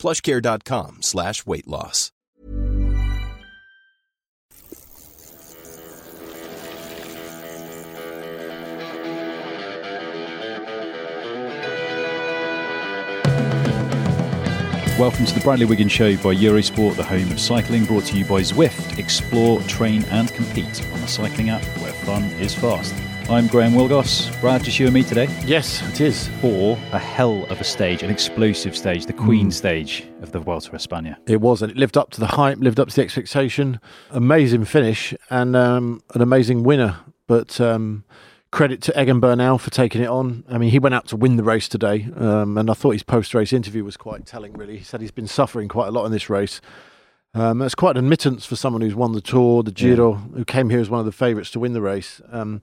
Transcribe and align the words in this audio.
plushcare.com 0.00 1.02
slash 1.02 1.46
weight 1.46 1.68
loss. 1.68 2.10
Welcome 14.98 15.24
to 15.24 15.34
the 15.34 15.40
Bradley 15.42 15.64
Wiggins 15.64 15.92
Show 15.92 16.14
by 16.16 16.34
Eurosport, 16.34 16.94
the 16.96 17.02
home 17.02 17.32
of 17.32 17.40
cycling, 17.40 17.86
brought 17.86 18.04
to 18.04 18.18
you 18.18 18.24
by 18.26 18.42
Zwift. 18.42 18.98
Explore, 18.98 19.62
train, 19.62 20.04
and 20.10 20.30
compete 20.34 20.84
on 20.92 21.00
the 21.00 21.08
cycling 21.08 21.48
app 21.48 21.64
where 21.78 21.92
fun 21.92 22.24
is 22.32 22.54
fast. 22.54 22.94
I'm 23.30 23.46
Graham 23.46 23.74
Willgoss. 23.74 24.40
Brad, 24.40 24.64
just 24.64 24.80
you 24.80 24.86
and 24.86 24.92
me 24.94 25.04
today 25.04 25.28
Yes, 25.44 25.88
it 25.88 26.00
is. 26.00 26.28
Or 26.42 26.76
a 26.90 26.98
hell 26.98 27.44
of 27.44 27.60
a 27.60 27.64
stage, 27.64 28.02
an 28.02 28.10
explosive 28.10 28.76
stage, 28.76 29.06
the 29.06 29.12
Queen 29.12 29.52
stage 29.52 30.04
of 30.20 30.32
the 30.32 30.40
Vuelta 30.40 30.72
a 30.72 30.74
España. 30.74 31.16
It 31.28 31.40
was, 31.40 31.62
and 31.62 31.70
it 31.70 31.78
lived 31.78 31.96
up 31.96 32.10
to 32.10 32.20
the 32.20 32.26
hype, 32.26 32.58
lived 32.58 32.80
up 32.80 32.88
to 32.88 32.96
the 32.96 33.02
expectation. 33.02 33.78
Amazing 34.10 34.64
finish 34.64 35.14
and 35.30 35.54
um, 35.54 36.02
an 36.12 36.22
amazing 36.22 36.64
winner. 36.64 36.96
But 37.28 37.60
um, 37.60 38.02
credit 38.50 38.82
to 38.82 39.00
Egan 39.00 39.20
Bernal 39.20 39.58
for 39.58 39.70
taking 39.70 40.02
it 40.02 40.08
on. 40.08 40.42
I 40.48 40.58
mean, 40.58 40.70
he 40.70 40.80
went 40.80 40.96
out 40.96 41.06
to 41.08 41.16
win 41.16 41.36
the 41.36 41.44
race 41.44 41.68
today, 41.68 42.08
um, 42.16 42.58
and 42.58 42.68
I 42.68 42.74
thought 42.74 42.90
his 42.90 43.04
post-race 43.04 43.52
interview 43.52 43.84
was 43.84 43.96
quite 43.96 44.26
telling. 44.26 44.54
Really, 44.54 44.78
he 44.78 44.84
said 44.84 45.00
he's 45.00 45.12
been 45.12 45.28
suffering 45.28 45.68
quite 45.68 45.86
a 45.86 45.92
lot 45.92 46.04
in 46.04 46.10
this 46.10 46.28
race. 46.28 46.60
Um, 47.32 47.60
that's 47.60 47.76
quite 47.76 47.96
an 47.96 48.04
admittance 48.04 48.44
for 48.44 48.56
someone 48.56 48.82
who's 48.82 48.96
won 48.96 49.12
the 49.12 49.20
Tour, 49.20 49.62
the 49.62 49.70
Giro, 49.70 50.14
who 50.14 50.44
came 50.44 50.68
here 50.68 50.80
as 50.80 50.90
one 50.90 50.98
of 50.98 51.06
the 51.06 51.12
favourites 51.12 51.52
to 51.52 51.60
win 51.60 51.74
the 51.74 51.80
race. 51.80 52.20
Um, 52.32 52.60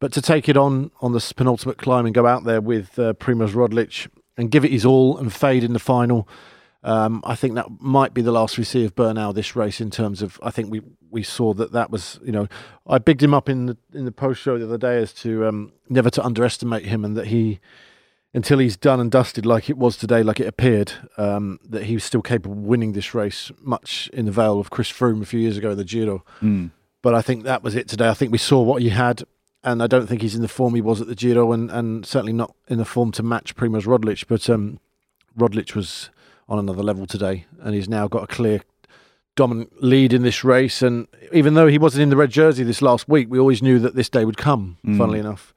but 0.00 0.12
to 0.12 0.22
take 0.22 0.48
it 0.48 0.56
on 0.56 0.90
on 1.00 1.12
this 1.12 1.32
penultimate 1.32 1.78
climb 1.78 2.06
and 2.06 2.14
go 2.14 2.26
out 2.26 2.44
there 2.44 2.60
with 2.60 2.98
uh, 2.98 3.12
Primoz 3.14 3.50
Roglic 3.50 4.08
and 4.36 4.50
give 4.50 4.64
it 4.64 4.70
his 4.70 4.84
all 4.84 5.18
and 5.18 5.32
fade 5.32 5.64
in 5.64 5.72
the 5.72 5.78
final, 5.78 6.28
um, 6.84 7.22
I 7.24 7.34
think 7.34 7.54
that 7.54 7.66
might 7.80 8.14
be 8.14 8.22
the 8.22 8.32
last 8.32 8.56
we 8.56 8.64
see 8.64 8.84
of 8.84 8.94
Bernal 8.94 9.32
this 9.32 9.56
race. 9.56 9.80
In 9.80 9.90
terms 9.90 10.22
of, 10.22 10.38
I 10.42 10.50
think 10.50 10.70
we 10.70 10.82
we 11.10 11.22
saw 11.22 11.54
that 11.54 11.72
that 11.72 11.90
was, 11.90 12.20
you 12.22 12.32
know, 12.32 12.46
I 12.86 12.98
bigged 12.98 13.22
him 13.22 13.34
up 13.34 13.48
in 13.48 13.66
the 13.66 13.76
in 13.92 14.04
the 14.04 14.12
post 14.12 14.40
show 14.40 14.58
the 14.58 14.64
other 14.64 14.78
day 14.78 14.98
as 14.98 15.12
to 15.14 15.46
um, 15.46 15.72
never 15.88 16.10
to 16.10 16.24
underestimate 16.24 16.84
him 16.86 17.04
and 17.04 17.16
that 17.16 17.26
he. 17.26 17.60
Until 18.34 18.58
he's 18.58 18.76
done 18.76 19.00
and 19.00 19.10
dusted 19.10 19.46
like 19.46 19.70
it 19.70 19.78
was 19.78 19.96
today, 19.96 20.22
like 20.22 20.38
it 20.38 20.46
appeared, 20.46 20.92
um, 21.16 21.58
that 21.66 21.84
he 21.84 21.94
was 21.94 22.04
still 22.04 22.20
capable 22.20 22.52
of 22.58 22.62
winning 22.62 22.92
this 22.92 23.14
race, 23.14 23.50
much 23.62 24.10
in 24.12 24.26
the 24.26 24.30
veil 24.30 24.60
of 24.60 24.68
Chris 24.68 24.92
Froome 24.92 25.22
a 25.22 25.24
few 25.24 25.40
years 25.40 25.56
ago 25.56 25.70
in 25.70 25.78
the 25.78 25.84
Giro. 25.84 26.22
But 27.00 27.14
I 27.14 27.22
think 27.22 27.44
that 27.44 27.62
was 27.62 27.74
it 27.74 27.88
today. 27.88 28.06
I 28.06 28.12
think 28.12 28.30
we 28.30 28.36
saw 28.36 28.60
what 28.60 28.82
he 28.82 28.90
had, 28.90 29.22
and 29.64 29.82
I 29.82 29.86
don't 29.86 30.06
think 30.06 30.22
he's 30.22 30.34
in 30.34 30.42
the 30.42 30.48
form 30.48 30.74
he 30.74 30.80
was 30.80 31.00
at 31.00 31.06
the 31.06 31.14
Giro, 31.14 31.52
and, 31.52 31.70
and 31.70 32.06
certainly 32.06 32.32
not 32.32 32.54
in 32.68 32.78
the 32.78 32.84
form 32.84 33.12
to 33.12 33.22
match 33.22 33.56
Primoz 33.56 33.84
Roglic. 33.84 34.26
But 34.28 34.48
um, 34.48 34.78
Roglic 35.36 35.74
was 35.74 36.10
on 36.48 36.58
another 36.58 36.82
level 36.82 37.06
today, 37.06 37.46
and 37.60 37.74
he's 37.74 37.88
now 37.88 38.08
got 38.08 38.24
a 38.24 38.26
clear 38.26 38.62
dominant 39.36 39.82
lead 39.82 40.12
in 40.12 40.22
this 40.22 40.42
race. 40.44 40.82
And 40.82 41.06
even 41.32 41.54
though 41.54 41.66
he 41.66 41.78
wasn't 41.78 42.02
in 42.02 42.10
the 42.10 42.16
red 42.16 42.30
jersey 42.30 42.64
this 42.64 42.82
last 42.82 43.08
week, 43.08 43.28
we 43.30 43.38
always 43.38 43.62
knew 43.62 43.78
that 43.80 43.94
this 43.94 44.08
day 44.08 44.24
would 44.24 44.36
come. 44.36 44.78
Funnily 44.96 45.18
enough, 45.18 45.54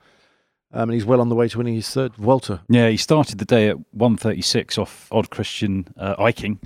um, 0.73 0.89
and 0.89 0.93
he's 0.93 1.05
well 1.05 1.21
on 1.21 1.29
the 1.29 1.35
way 1.35 1.47
to 1.47 1.57
winning 1.57 1.75
his 1.75 1.89
third 1.89 2.15
Vuelta. 2.15 2.61
Yeah, 2.69 2.89
he 2.89 2.97
started 2.97 3.37
the 3.39 3.45
day 3.45 3.69
at 3.69 3.77
136 3.91 4.77
off 4.77 5.07
Odd 5.11 5.29
Christian 5.29 5.87
uh, 5.97 6.15
Eiking, 6.15 6.59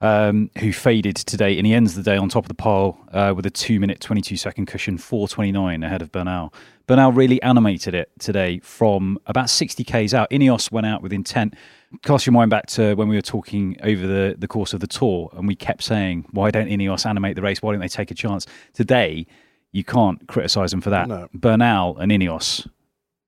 um, 0.00 0.50
who 0.58 0.72
faded 0.72 1.16
today, 1.16 1.56
and 1.56 1.66
he 1.66 1.72
ends 1.72 1.94
the 1.94 2.02
day 2.02 2.16
on 2.16 2.28
top 2.28 2.44
of 2.44 2.48
the 2.48 2.54
pile 2.54 2.98
uh, 3.12 3.32
with 3.34 3.46
a 3.46 3.50
two 3.50 3.80
minute 3.80 4.00
22 4.00 4.36
second 4.36 4.66
cushion, 4.66 4.98
429 4.98 5.82
ahead 5.82 6.02
of 6.02 6.12
Bernal. 6.12 6.52
Bernal 6.86 7.12
really 7.12 7.40
animated 7.42 7.94
it 7.94 8.10
today 8.18 8.60
from 8.60 9.18
about 9.26 9.50
60 9.50 9.82
k's 9.84 10.14
out. 10.14 10.30
Ineos 10.30 10.70
went 10.70 10.86
out 10.86 11.02
with 11.02 11.12
intent. 11.12 11.54
Cast 12.02 12.26
your 12.26 12.32
mind 12.32 12.50
back 12.50 12.66
to 12.66 12.94
when 12.94 13.08
we 13.08 13.16
were 13.16 13.22
talking 13.22 13.76
over 13.82 14.06
the, 14.06 14.36
the 14.38 14.46
course 14.46 14.74
of 14.74 14.80
the 14.80 14.86
tour, 14.86 15.30
and 15.36 15.48
we 15.48 15.54
kept 15.54 15.82
saying, 15.82 16.26
why 16.30 16.50
don't 16.50 16.68
Ineos 16.68 17.06
animate 17.06 17.36
the 17.36 17.42
race? 17.42 17.62
Why 17.62 17.72
don't 17.72 17.80
they 17.80 17.88
take 17.88 18.10
a 18.10 18.14
chance? 18.14 18.46
Today, 18.74 19.26
you 19.72 19.82
can't 19.82 20.26
criticise 20.28 20.70
them 20.70 20.80
for 20.80 20.90
that. 20.90 21.08
No. 21.08 21.28
Bernal 21.32 21.96
and 21.98 22.12
Ineos, 22.12 22.68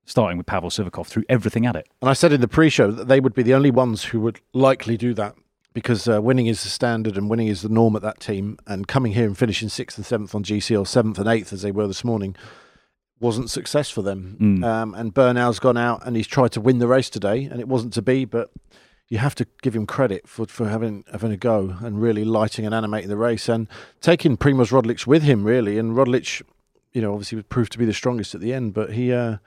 starting 0.05 0.37
with 0.37 0.47
Pavel 0.47 0.71
Sivakov, 0.71 1.07
threw 1.07 1.25
everything 1.29 1.67
at 1.67 1.77
it. 1.77 1.89
And 2.03 2.11
I 2.11 2.13
said 2.13 2.33
in 2.33 2.41
the 2.41 2.49
pre-show 2.49 2.91
that 2.91 3.09
they 3.09 3.21
would 3.21 3.35
be 3.35 3.43
the 3.43 3.55
only 3.55 3.71
ones 3.71 4.05
who 4.05 4.21
would 4.21 4.41
likely 4.53 4.97
do 4.97 5.15
that 5.15 5.35
because 5.75 6.09
uh, 6.09 6.21
winning 6.21 6.47
is 6.47 6.63
the 6.63 6.69
standard 6.69 7.17
and 7.17 7.29
winning 7.29 7.49
is 7.49 7.63
the 7.63 7.69
norm 7.69 7.95
at 7.97 8.03
that 8.03 8.21
team. 8.21 8.59
And 8.67 8.89
coming 8.89 9.13
here 9.13 9.27
and 9.27 9.37
finishing 9.37 9.69
sixth 9.69 9.99
and 9.99 10.07
seventh 10.07 10.35
on 10.35 10.43
GC 10.43 10.79
or 10.79 10.87
seventh 10.87 11.19
and 11.19 11.29
eighth 11.29 11.53
as 11.53 11.63
they 11.63 11.71
were 11.71 11.87
this 11.87 12.05
morning 12.05 12.37
wasn't 13.21 13.51
success 13.51 13.91
for 13.91 14.03
them. 14.03 14.37
Um, 14.65 14.95
and 14.95 15.13
Bernal's 15.13 15.59
gone 15.59 15.77
out 15.77 16.07
and 16.07 16.17
he's 16.17 16.27
tried 16.27 16.53
to 16.53 16.61
win 16.61 16.79
the 16.79 16.87
race 16.87 17.11
today, 17.11 17.45
and 17.45 17.61
it 17.61 17.69
wasn't 17.69 17.93
to 17.95 18.03
be. 18.03 18.25
But 18.25 18.51
you 19.09 19.19
have 19.19 19.35
to 19.37 19.47
give 19.63 19.75
him 19.75 19.87
credit 19.87 20.29
for, 20.29 20.47
for 20.47 20.69
having 20.69 21.05
having 21.11 21.33
a 21.33 21.37
go 21.37 21.77
and 21.81 22.01
really 22.01 22.25
lighting 22.25 22.65
and 22.65 22.75
animating 22.75 23.09
the 23.09 23.17
race 23.17 23.49
and 23.49 23.67
taking 24.01 24.37
Primoz 24.37 24.71
Roglic 24.71 25.07
with 25.07 25.23
him 25.23 25.45
really. 25.45 25.79
And 25.79 25.97
Roglic, 25.97 26.43
you 26.93 27.03
know, 27.03 27.13
obviously 27.13 27.43
proved 27.43 27.73
to 27.73 27.79
be 27.79 27.85
the 27.85 27.95
strongest 27.95 28.35
at 28.35 28.41
the 28.41 28.53
end, 28.53 28.75
but 28.75 28.93
he. 28.93 29.13
Uh, 29.13 29.39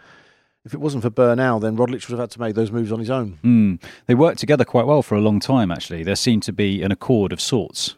if 0.66 0.74
it 0.74 0.80
wasn't 0.80 1.04
for 1.04 1.10
Bernal, 1.10 1.60
then 1.60 1.76
Roglic 1.76 2.08
would 2.08 2.12
have 2.12 2.20
had 2.20 2.32
to 2.32 2.40
make 2.40 2.56
those 2.56 2.72
moves 2.72 2.92
on 2.92 3.00
his 3.00 3.10
own. 3.10 3.40
Mm. 3.44 3.84
They 4.06 4.16
worked 4.16 4.40
together 4.40 4.64
quite 4.64 4.86
well 4.86 5.02
for 5.02 5.16
a 5.16 5.22
long 5.22 5.40
time, 5.40 5.72
actually. 5.72 6.04
There 6.04 6.16
seemed 6.16 6.44
to 6.44 6.54
be 6.54 6.84
an 6.84 6.92
accord 6.92 7.34
of 7.34 7.42
sorts. 7.42 7.96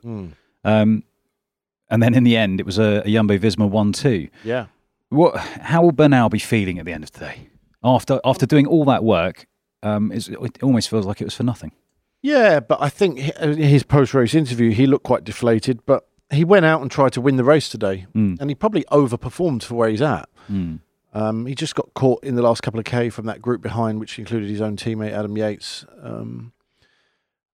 Um, 0.64 1.04
and 1.90 2.02
then 2.02 2.14
in 2.16 2.24
the 2.24 2.38
end, 2.38 2.60
it 2.60 2.66
was 2.66 2.80
a, 2.80 3.02
a 3.06 3.12
Jumbo 3.12 3.38
Visma 3.38 3.70
1 3.70 3.94
2. 3.94 4.30
Yeah. 4.44 4.68
What, 5.10 5.38
how 5.38 5.84
will 5.84 5.92
Bernal 5.92 6.30
be 6.30 6.40
feeling 6.40 6.80
at 6.80 6.86
the 6.86 6.94
end 6.94 7.04
of 7.04 7.12
today? 7.12 7.50
After, 7.84 8.22
after 8.24 8.46
doing 8.46 8.66
all 8.66 8.86
that 8.86 9.04
work, 9.04 9.46
um, 9.84 10.12
it's, 10.12 10.30
it 10.30 10.64
almost 10.64 10.90
feels 10.90 11.06
like 11.06 11.20
it 11.20 11.26
was 11.26 11.36
for 11.36 11.44
nothing. 11.44 11.74
Yeah, 12.22 12.62
but 12.62 12.82
I 12.82 12.88
think 12.88 13.20
in 13.38 13.58
his 13.58 13.84
post 13.84 14.14
race 14.14 14.34
interview, 14.34 14.72
he 14.72 14.88
looked 14.88 15.04
quite 15.04 15.26
deflated, 15.26 15.86
but 15.86 16.08
he 16.32 16.46
went 16.46 16.66
out 16.66 16.82
and 16.82 16.90
tried 16.90 17.12
to 17.14 17.22
win 17.22 17.36
the 17.36 17.44
race 17.44 17.68
today, 17.68 18.08
and 18.40 18.50
he 18.50 18.56
probably 18.56 18.86
overperformed 18.86 19.64
for 19.64 19.76
where 19.76 19.90
he's 19.90 20.02
at. 20.02 20.30
Um, 21.14 21.46
he 21.46 21.56
just 21.56 21.76
got 21.76 21.94
caught 21.94 22.24
in 22.24 22.36
the 22.36 22.42
last 22.42 22.64
couple 22.64 22.80
of 22.80 22.86
K 22.86 23.10
from 23.10 23.26
that 23.28 23.42
group 23.42 23.62
behind, 23.62 24.00
which 24.00 24.18
included 24.18 24.50
his 24.50 24.62
own 24.62 24.76
teammate 24.76 25.12
Adam 25.12 25.38
Yates. 25.38 25.86
Um, 26.02 26.54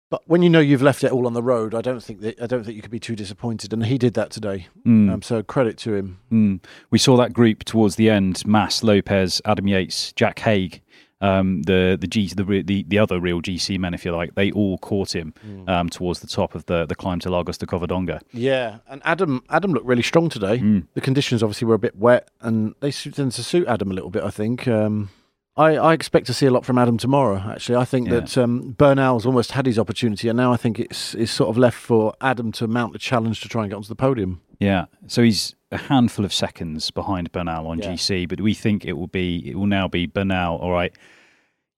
but 0.09 0.23
when 0.25 0.41
you 0.41 0.49
know 0.49 0.59
you've 0.59 0.81
left 0.81 1.03
it 1.03 1.11
all 1.11 1.27
on 1.27 1.33
the 1.33 1.43
road, 1.43 1.75
I 1.75 1.81
don't 1.81 2.01
think 2.01 2.21
that 2.21 2.41
I 2.41 2.47
don't 2.47 2.63
think 2.63 2.75
you 2.75 2.81
could 2.81 2.89
be 2.89 2.99
too 2.99 3.15
disappointed, 3.15 3.73
and 3.73 3.85
he 3.85 3.99
did 3.99 4.15
that 4.15 4.31
today. 4.31 4.67
Um, 4.85 5.21
so 5.21 5.43
credit 5.43 5.77
to 5.79 5.93
him. 5.93 6.19
Mm. 6.31 6.63
We 6.89 6.97
saw 6.97 7.15
that 7.17 7.31
group 7.31 7.63
towards 7.63 7.95
the 7.95 8.09
end: 8.09 8.43
Mas, 8.45 8.81
Lopez, 8.83 9.39
Adam 9.45 9.67
Yates, 9.67 10.11
Jack 10.13 10.39
Haig, 10.39 10.81
um, 11.21 11.63
the 11.63 11.97
the 11.99 12.07
G, 12.07 12.27
the, 12.27 12.43
the 12.63 12.83
the 12.87 12.97
other 12.99 13.19
real 13.19 13.41
GC 13.41 13.77
men, 13.79 13.93
if 13.93 14.05
you 14.05 14.15
like. 14.15 14.35
They 14.35 14.51
all 14.51 14.77
caught 14.77 15.13
him 15.15 15.33
um, 15.67 15.89
towards 15.89 16.19
the 16.21 16.27
top 16.27 16.55
of 16.55 16.65
the 16.67 16.85
the 16.85 16.95
climb 16.95 17.19
to 17.19 17.29
Lagos 17.29 17.57
de 17.57 17.65
Covadonga. 17.65 18.21
Yeah, 18.31 18.77
and 18.87 19.01
Adam 19.05 19.43
Adam 19.49 19.71
looked 19.73 19.85
really 19.85 20.03
strong 20.03 20.29
today. 20.29 20.57
The 20.93 21.01
conditions 21.01 21.43
obviously 21.43 21.65
were 21.67 21.75
a 21.75 21.79
bit 21.79 21.95
wet, 21.97 22.29
and 22.41 22.75
they 22.79 22.91
tend 22.91 23.31
to 23.33 23.43
suit 23.43 23.67
Adam 23.67 23.91
a 23.91 23.93
little 23.93 24.09
bit. 24.11 24.23
I 24.23 24.29
think. 24.29 24.67
Um, 24.67 25.09
I, 25.57 25.75
I 25.75 25.93
expect 25.93 26.25
to 26.27 26.33
see 26.33 26.45
a 26.45 26.51
lot 26.51 26.63
from 26.63 26.77
Adam 26.77 26.97
tomorrow. 26.97 27.43
Actually, 27.51 27.75
I 27.79 27.83
think 27.83 28.07
Yeah. 28.07 28.21
that 28.21 28.37
um, 28.37 28.75
Bernal's 28.77 29.25
almost 29.25 29.51
had 29.51 29.65
his 29.65 29.77
opportunity, 29.77 30.29
and 30.29 30.37
now 30.37 30.53
I 30.53 30.57
think 30.57 30.79
it's 30.79 31.13
it's 31.15 31.33
sort 31.33 31.49
of 31.49 31.57
left 31.57 31.75
for 31.77 32.13
Adam 32.21 32.53
to 32.53 32.67
mount 32.67 32.93
the 32.93 32.99
challenge 32.99 33.41
to 33.41 33.49
try 33.49 33.63
and 33.63 33.69
get 33.71 33.75
onto 33.75 33.89
the 33.89 33.95
podium. 33.95 34.39
Yeah, 34.59 34.85
so 35.07 35.21
he's 35.23 35.55
a 35.71 35.77
handful 35.77 36.25
of 36.25 36.33
seconds 36.33 36.91
behind 36.91 37.31
Bernal 37.31 37.67
on 37.67 37.79
Yeah. 37.79 37.93
GC, 37.93 38.25
but 38.27 38.41
we 38.41 38.53
think 38.53 38.85
it 38.85 38.93
will 38.93 39.07
be 39.07 39.43
it 39.49 39.55
will 39.55 39.67
now 39.67 39.87
be 39.87 40.05
Bernal. 40.05 40.57
All 40.57 40.71
right, 40.71 40.91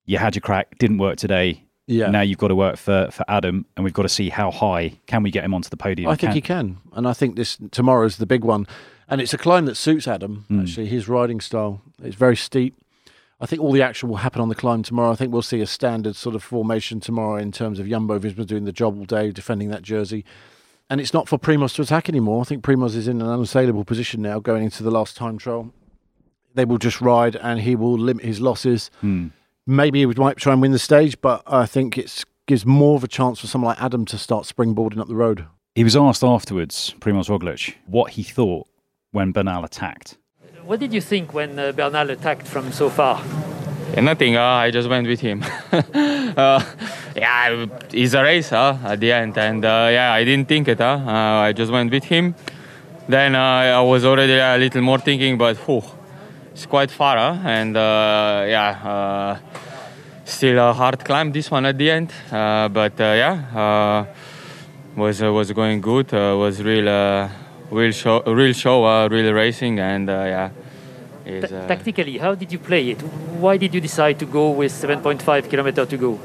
you 0.06 0.18
had 0.18 0.36
your 0.36 0.42
crack, 0.42 0.78
didn't 0.80 0.98
work 0.98 1.18
today. 1.18 1.64
Yeah. 1.88 2.10
Now 2.10 2.22
you've 2.22 2.38
got 2.38 2.48
to 2.48 2.56
work 2.56 2.78
for 2.78 3.10
for 3.12 3.24
Adam, 3.28 3.66
and 3.76 3.84
we've 3.84 3.94
got 3.94 4.04
to 4.04 4.10
see 4.10 4.30
how 4.30 4.50
high 4.50 4.94
can 5.08 5.24
we 5.24 5.30
get 5.32 5.44
him 5.44 5.54
onto 5.54 5.70
the 5.70 5.78
podium. 5.78 6.10
I 6.10 6.16
think 6.16 6.30
Can- 6.30 6.34
he 6.34 6.42
can, 6.42 6.78
and 6.94 7.08
I 7.08 7.14
think 7.14 7.36
this 7.36 7.58
tomorrow's 7.72 8.18
the 8.18 8.26
big 8.26 8.44
one, 8.44 8.66
and 9.08 9.22
it's 9.22 9.34
a 9.34 9.38
climb 9.38 9.66
that 9.66 9.76
suits 9.76 10.08
Adam. 10.08 10.46
Hmm. 10.48 10.62
Actually, 10.62 10.88
his 10.88 11.08
riding 11.08 11.40
style 11.42 11.82
it's 12.02 12.16
very 12.16 12.36
steep. 12.38 12.76
I 13.40 13.48
think 13.48 13.62
all 13.62 13.72
the 13.72 13.82
action 13.82 14.08
will 14.08 14.18
happen 14.18 14.40
on 14.42 14.50
the 14.50 14.56
climb 14.56 14.84
tomorrow. 14.84 15.12
I 15.12 15.16
think 15.16 15.34
we'll 15.34 15.42
see 15.42 15.62
a 15.62 15.68
standard 15.68 16.16
sort 16.16 16.36
of 16.36 16.44
formation 16.44 17.00
tomorrow 17.00 17.38
in 17.38 17.52
terms 17.52 17.80
of 17.80 17.88
Jumbo 17.90 18.20
Visma 18.20 18.46
doing 18.46 18.66
the 18.66 18.72
job 18.72 18.98
all 19.00 19.06
day, 19.06 19.32
defending 19.32 19.70
that 19.70 19.82
jersey. 19.82 20.24
And 20.92 21.00
it's 21.00 21.14
not 21.14 21.30
for 21.30 21.40
Primoz 21.40 21.74
to 21.76 21.84
attack 21.84 22.10
anymore. 22.10 22.42
I 22.42 22.44
think 22.44 22.66
Primoz 22.66 22.98
is 22.98 23.08
in 23.08 23.22
an 23.22 23.28
unassailable 23.30 23.86
position 23.86 24.22
now 24.22 24.40
going 24.40 24.66
into 24.66 24.84
the 24.84 24.92
last 24.92 25.16
time 25.16 25.38
trial. 25.38 25.72
They 26.54 26.66
will 26.66 26.80
just 26.80 27.00
ride 27.00 27.38
and 27.38 27.62
he 27.62 27.78
will 27.78 27.98
limit 27.98 28.26
his 28.26 28.42
losses. 28.42 28.92
Maybe 29.66 30.00
he 30.00 30.06
would 30.06 30.18
might 30.18 30.36
try 30.36 30.52
and 30.52 30.62
win 30.62 30.74
the 30.74 30.80
stage, 30.80 31.22
but 31.22 31.44
I 31.48 31.66
think 31.66 31.98
it 31.98 32.26
gives 32.46 32.66
more 32.66 32.98
of 32.98 33.06
a 33.06 33.08
chance 33.08 33.40
for 33.40 33.48
someone 33.48 33.70
like 33.70 33.82
Adam 33.82 34.04
to 34.08 34.18
start 34.18 34.44
springboarding 34.44 35.00
up 35.00 35.08
the 35.08 35.16
road. 35.16 35.46
He 35.76 35.86
was 35.86 35.96
asked 35.96 36.26
afterwards, 36.26 36.94
Primoz 37.00 37.30
Roglic, 37.30 37.76
what 37.86 38.12
he 38.12 38.24
thought 38.24 38.68
when 39.12 39.32
Bernal 39.32 39.64
attacked. 39.64 40.18
What 40.66 40.82
did 40.82 40.92
you 40.92 41.00
think 41.00 41.34
when 41.34 41.58
uh, 41.58 41.72
Bernal 41.72 42.10
attacked 42.10 42.46
from 42.46 42.74
so 42.74 42.90
far? 42.90 43.24
Yeah, 43.94 44.02
nothing. 44.02 44.36
Uh, 44.36 44.42
I 44.42 44.72
just 44.72 44.90
went 44.90 45.08
with 45.08 45.22
him. 45.22 45.46
uh, 45.72 46.66
yeah, 47.16 47.66
it's 47.92 48.14
a 48.14 48.24
race 48.24 48.50
huh, 48.50 48.78
at 48.84 49.00
the 49.00 49.12
end, 49.12 49.38
and 49.38 49.64
uh, 49.64 49.90
yeah, 49.92 50.14
I 50.14 50.24
didn't 50.24 50.48
think 50.48 50.68
it. 50.68 50.78
Huh? 50.78 51.00
Uh, 51.06 51.48
I 51.48 51.54
just 51.54 51.72
went 51.72 51.92
with 51.92 52.06
him. 52.06 52.36
Then 53.08 53.36
uh, 53.36 53.80
I 53.80 53.82
was 53.82 54.06
already 54.06 54.38
a 54.38 54.58
little 54.58 54.82
more 54.82 55.00
thinking, 55.00 55.38
but 55.38 55.58
whew, 55.58 55.84
it's 56.54 56.66
quite 56.66 56.92
far, 56.92 57.18
huh? 57.18 57.40
and 57.44 57.76
uh, 57.76 58.46
yeah, 58.48 59.38
still 60.26 60.70
a 60.70 60.74
hard 60.74 61.04
climb 61.04 61.32
this 61.32 61.52
one 61.52 61.66
at 61.66 61.78
the 61.78 61.92
end. 61.92 62.12
but 62.30 62.94
yeah, 63.00 64.06
was 64.96 65.22
was 65.22 65.52
going 65.52 65.82
good. 65.82 66.12
was 66.12 66.62
real, 66.62 67.30
real 67.72 67.92
show, 67.92 68.22
real 68.24 68.54
show, 68.54 69.08
real 69.08 69.34
racing, 69.34 69.80
and 69.80 70.08
yeah. 70.08 70.50
Is, 71.26 71.52
uh... 71.52 71.68
Tactically, 71.68 72.18
how 72.18 72.36
did 72.36 72.52
you 72.52 72.60
play 72.60 72.90
it? 72.90 73.02
Why 73.02 73.58
did 73.58 73.74
you 73.74 73.82
decide 73.82 74.18
to 74.20 74.26
go 74.26 74.52
with 74.52 74.72
7.5 74.72 75.50
kilometer 75.50 75.86
to 75.86 75.98
go? 75.98 76.20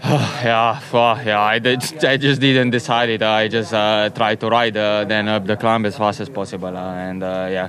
yeah, 0.04 0.80
well, 0.92 1.20
yeah, 1.24 1.40
I, 1.40 1.58
did, 1.58 1.82
I 2.04 2.16
just 2.16 2.40
didn't 2.40 2.70
decide 2.70 3.08
it. 3.08 3.22
I 3.22 3.48
just 3.48 3.74
uh, 3.74 4.10
tried 4.10 4.40
to 4.40 4.48
ride 4.48 4.76
uh, 4.76 5.04
then 5.04 5.28
up 5.28 5.46
the 5.46 5.56
climb 5.56 5.84
as 5.86 5.96
fast 5.96 6.20
as 6.20 6.28
possible. 6.28 6.76
Uh, 6.76 6.94
and 6.94 7.22
uh, 7.22 7.48
yeah, 7.50 7.68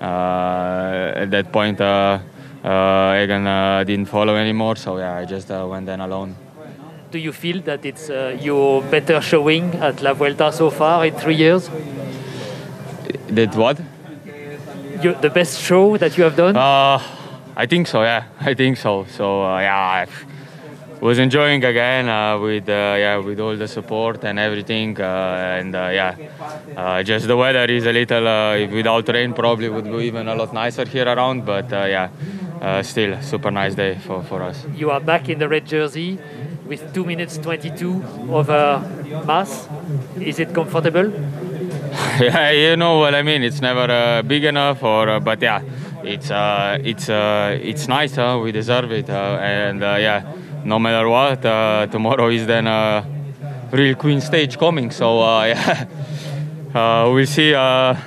uh, 0.00 1.12
at 1.16 1.30
that 1.30 1.52
point, 1.52 1.80
Egan 1.80 3.44
didn't 3.86 4.06
follow 4.06 4.36
anymore. 4.36 4.76
So 4.76 4.98
yeah, 4.98 5.16
I 5.16 5.24
just 5.24 5.48
went 5.48 5.86
then 5.86 6.00
alone. 6.00 6.36
Do 7.10 7.18
you 7.18 7.32
feel 7.32 7.60
that 7.62 7.84
it's 7.84 8.08
your 8.08 8.82
better 8.82 9.20
showing 9.20 9.74
at 9.76 10.02
La 10.02 10.12
Vuelta 10.12 10.52
so 10.52 10.70
far 10.70 11.06
in 11.06 11.14
three 11.14 11.36
years? 11.36 11.70
That 13.28 13.54
what? 13.56 13.80
your, 15.02 15.14
the 15.14 15.30
best 15.30 15.60
show 15.60 15.96
that 15.96 16.16
you 16.16 16.24
have 16.24 16.36
done? 16.36 16.56
Uh, 16.56 17.02
I 17.56 17.66
think 17.66 17.86
so. 17.86 18.02
Yeah, 18.02 18.24
I 18.40 18.54
think 18.54 18.76
so. 18.76 19.04
So 19.04 19.42
uh, 19.42 19.60
yeah, 19.60 19.76
I 19.76 20.06
was 21.00 21.18
enjoying 21.18 21.64
again 21.64 22.08
uh, 22.08 22.38
with 22.38 22.68
uh, 22.68 22.94
yeah 22.98 23.16
with 23.16 23.40
all 23.40 23.56
the 23.56 23.68
support 23.68 24.24
and 24.24 24.38
everything. 24.38 25.00
Uh, 25.00 25.58
and 25.58 25.74
uh, 25.74 25.90
yeah, 25.92 26.16
uh, 26.76 27.02
just 27.02 27.26
the 27.26 27.36
weather 27.36 27.64
is 27.64 27.86
a 27.86 27.92
little 27.92 28.24
without 28.74 29.08
rain 29.08 29.32
probably 29.32 29.68
would 29.68 29.84
be 29.84 30.04
even 30.04 30.28
a 30.28 30.34
lot 30.34 30.52
nicer 30.52 30.84
here 30.84 31.06
around. 31.06 31.44
But 31.44 31.70
yeah, 31.70 32.82
still 32.82 33.20
super 33.22 33.50
nice 33.50 33.74
day 33.74 33.96
for 33.96 34.22
for 34.22 34.42
us. 34.42 34.66
You 34.74 34.90
are 34.90 35.00
back 35.00 35.28
in 35.28 35.38
the 35.38 35.48
red 35.48 35.66
jersey 35.66 36.18
with 36.66 36.94
two 36.94 37.04
minutes 37.04 37.38
22 37.38 38.02
of 38.30 38.50
over 38.50 39.24
Mas. 39.26 39.68
Is 40.20 40.38
it 40.38 40.54
comfortable? 40.54 41.10
yeah, 42.20 42.50
you 42.50 42.76
know 42.76 42.98
what 42.98 43.14
I 43.14 43.22
mean. 43.22 43.42
It's 43.42 43.60
never 43.60 43.90
uh, 43.90 44.22
big 44.22 44.44
enough, 44.44 44.82
or 44.82 45.08
uh, 45.08 45.20
but 45.20 45.42
yeah, 45.42 45.62
it's 46.04 46.30
uh, 46.30 46.78
it's 46.82 47.08
uh, 47.08 47.58
it's 47.60 47.88
nice. 47.88 48.16
Huh? 48.16 48.40
We 48.42 48.52
deserve 48.52 48.92
it, 48.92 49.10
uh, 49.10 49.38
and 49.40 49.82
uh, 49.82 49.96
yeah, 49.98 50.34
no 50.64 50.78
matter 50.78 51.08
what, 51.08 51.42
tomorrow 51.90 52.28
is 52.28 52.46
then 52.46 52.66
a 52.66 53.04
real 53.72 53.94
Queen 53.94 54.20
stage 54.20 54.58
coming. 54.58 54.90
So 54.90 55.20
yeah, 55.44 55.86
we'll 57.06 57.26
see 57.26 57.52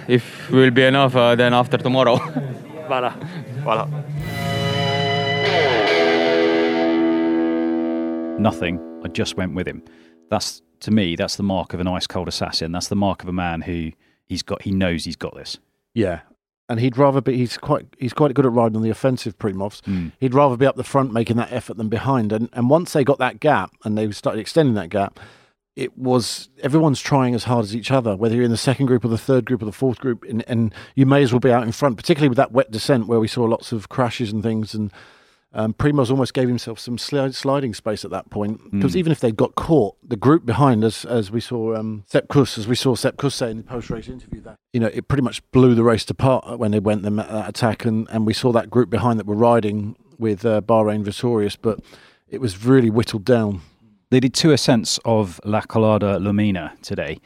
if 0.07 0.49
will 0.51 0.71
be 0.71 0.83
enough 0.83 1.13
then 1.13 1.53
after 1.53 1.77
tomorrow. 1.77 2.17
voilà. 2.87 3.13
Voilà. 3.63 3.87
Nothing. 8.39 8.79
I 9.03 9.07
just 9.09 9.37
went 9.37 9.53
with 9.53 9.67
him. 9.67 9.83
That's 10.29 10.61
to 10.81 10.91
me, 10.91 11.15
that's 11.15 11.37
the 11.37 11.43
mark 11.43 11.73
of 11.73 11.79
an 11.79 11.87
ice 11.87 12.07
cold 12.07 12.27
assassin. 12.27 12.71
That's 12.71 12.89
the 12.89 12.95
mark 12.95 13.23
of 13.23 13.29
a 13.29 13.33
man 13.33 13.61
who 13.61 13.91
he's 14.25 14.43
got. 14.43 14.63
He 14.63 14.71
knows 14.71 15.05
he's 15.05 15.15
got 15.15 15.35
this. 15.35 15.57
Yeah, 15.93 16.21
and 16.69 16.79
he'd 16.79 16.97
rather 16.97 17.21
be. 17.21 17.37
He's 17.37 17.57
quite. 17.57 17.87
He's 17.97 18.13
quite 18.13 18.33
good 18.33 18.45
at 18.45 18.51
riding 18.51 18.77
on 18.77 18.83
the 18.83 18.89
offensive 18.89 19.37
Primoz. 19.37 19.81
Mm. 19.81 20.13
He'd 20.19 20.33
rather 20.33 20.57
be 20.57 20.65
up 20.65 20.75
the 20.75 20.83
front 20.83 21.11
making 21.11 21.37
that 21.37 21.51
effort 21.51 21.77
than 21.77 21.89
behind. 21.89 22.31
And 22.31 22.49
and 22.53 22.69
once 22.69 22.93
they 22.93 23.03
got 23.03 23.19
that 23.19 23.39
gap 23.39 23.71
and 23.83 23.97
they 23.97 24.09
started 24.11 24.39
extending 24.39 24.75
that 24.75 24.89
gap, 24.89 25.19
it 25.75 25.97
was 25.97 26.49
everyone's 26.61 27.01
trying 27.01 27.35
as 27.35 27.45
hard 27.45 27.65
as 27.65 27.75
each 27.75 27.91
other. 27.91 28.15
Whether 28.15 28.35
you're 28.35 28.45
in 28.45 28.51
the 28.51 28.57
second 28.57 28.85
group 28.85 29.03
or 29.03 29.09
the 29.09 29.17
third 29.17 29.45
group 29.45 29.61
or 29.61 29.65
the 29.65 29.71
fourth 29.71 29.99
group, 29.99 30.23
and, 30.23 30.43
and 30.47 30.73
you 30.95 31.05
may 31.05 31.21
as 31.21 31.33
well 31.33 31.39
be 31.39 31.51
out 31.51 31.63
in 31.63 31.71
front. 31.71 31.97
Particularly 31.97 32.29
with 32.29 32.37
that 32.37 32.51
wet 32.51 32.71
descent 32.71 33.07
where 33.07 33.19
we 33.19 33.27
saw 33.27 33.43
lots 33.43 33.71
of 33.71 33.89
crashes 33.89 34.31
and 34.31 34.41
things 34.41 34.73
and 34.73 34.91
um, 35.55 35.73
Primoz 35.73 36.09
almost 36.09 36.33
gave 36.33 36.47
himself 36.47 36.79
some 36.79 36.97
sliding 36.97 37.73
space 37.73 38.03
at 38.03 38.11
that 38.11 38.29
point 38.31 38.71
because 38.71 38.93
mm. 38.93 38.97
even 38.97 39.11
if 39.11 39.19
they 39.19 39.31
got 39.31 39.53
caught, 39.55 39.95
the 40.03 40.15
group 40.15 40.45
behind 40.45 40.83
us, 40.83 41.05
as 41.05 41.29
we 41.29 41.39
saw 41.39 41.75
um, 41.75 42.03
Sepp 42.07 42.27
Kuss, 42.27 42.57
as 42.57 42.67
we 42.67 42.75
saw 42.75 42.95
Sepp 42.95 43.17
Kuss 43.17 43.35
say 43.35 43.51
in 43.51 43.57
the 43.57 43.63
post-race 43.63 44.07
interview, 44.07 44.41
that 44.41 44.57
you 44.73 44.79
know 44.79 44.87
it 44.87 45.07
pretty 45.07 45.21
much 45.21 45.43
blew 45.51 45.75
the 45.75 45.83
race 45.83 46.09
apart 46.09 46.57
when 46.57 46.71
they 46.71 46.79
went 46.79 47.03
them 47.03 47.17
that 47.17 47.49
attack, 47.49 47.85
and, 47.85 48.07
and 48.09 48.25
we 48.25 48.33
saw 48.33 48.51
that 48.51 48.69
group 48.69 48.89
behind 48.89 49.19
that 49.19 49.27
were 49.27 49.35
riding 49.35 49.95
with 50.17 50.45
uh, 50.45 50.61
Bahrain 50.61 51.03
Victorious, 51.03 51.55
but 51.55 51.79
it 52.27 52.41
was 52.41 52.65
really 52.65 52.89
whittled 52.89 53.25
down. 53.25 53.61
They 54.09 54.19
did 54.19 54.33
two 54.33 54.51
ascents 54.51 54.99
of 55.05 55.39
La 55.43 55.61
Collada 55.61 56.19
Llomena 56.19 56.79
today 56.81 57.19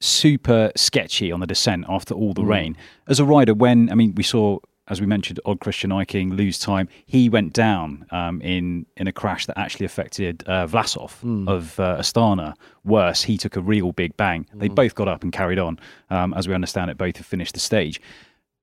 super 0.00 0.70
sketchy 0.76 1.32
on 1.32 1.40
the 1.40 1.46
descent 1.46 1.84
after 1.88 2.14
all 2.14 2.34
the 2.34 2.42
mm. 2.42 2.48
rain. 2.48 2.76
As 3.08 3.20
a 3.20 3.24
rider, 3.24 3.54
when 3.54 3.90
I 3.90 3.94
mean, 3.94 4.14
we 4.14 4.22
saw 4.22 4.58
as 4.88 5.00
we 5.00 5.06
mentioned, 5.06 5.40
Odd 5.44 5.60
Christian 5.60 5.90
Eiking 5.90 6.36
lose 6.36 6.58
time. 6.58 6.88
He 7.06 7.28
went 7.28 7.52
down 7.52 8.06
um, 8.10 8.40
in 8.40 8.86
in 8.96 9.08
a 9.08 9.12
crash 9.12 9.46
that 9.46 9.58
actually 9.58 9.86
affected 9.86 10.44
uh, 10.46 10.66
Vlasov 10.66 11.20
mm. 11.22 11.48
of 11.48 11.78
uh, 11.80 11.96
Astana. 11.98 12.54
Worse, 12.84 13.22
he 13.22 13.36
took 13.36 13.56
a 13.56 13.60
real 13.60 13.92
big 13.92 14.16
bang. 14.16 14.46
Mm. 14.54 14.60
They 14.60 14.68
hmm. 14.68 14.74
both 14.74 14.94
got 14.94 15.08
up 15.08 15.24
and 15.24 15.32
carried 15.32 15.58
on. 15.58 15.78
Um, 16.10 16.34
as 16.34 16.46
we 16.46 16.54
understand 16.54 16.90
it, 16.90 16.96
both 16.96 17.16
have 17.16 17.26
finished 17.26 17.54
the 17.54 17.60
stage. 17.60 18.00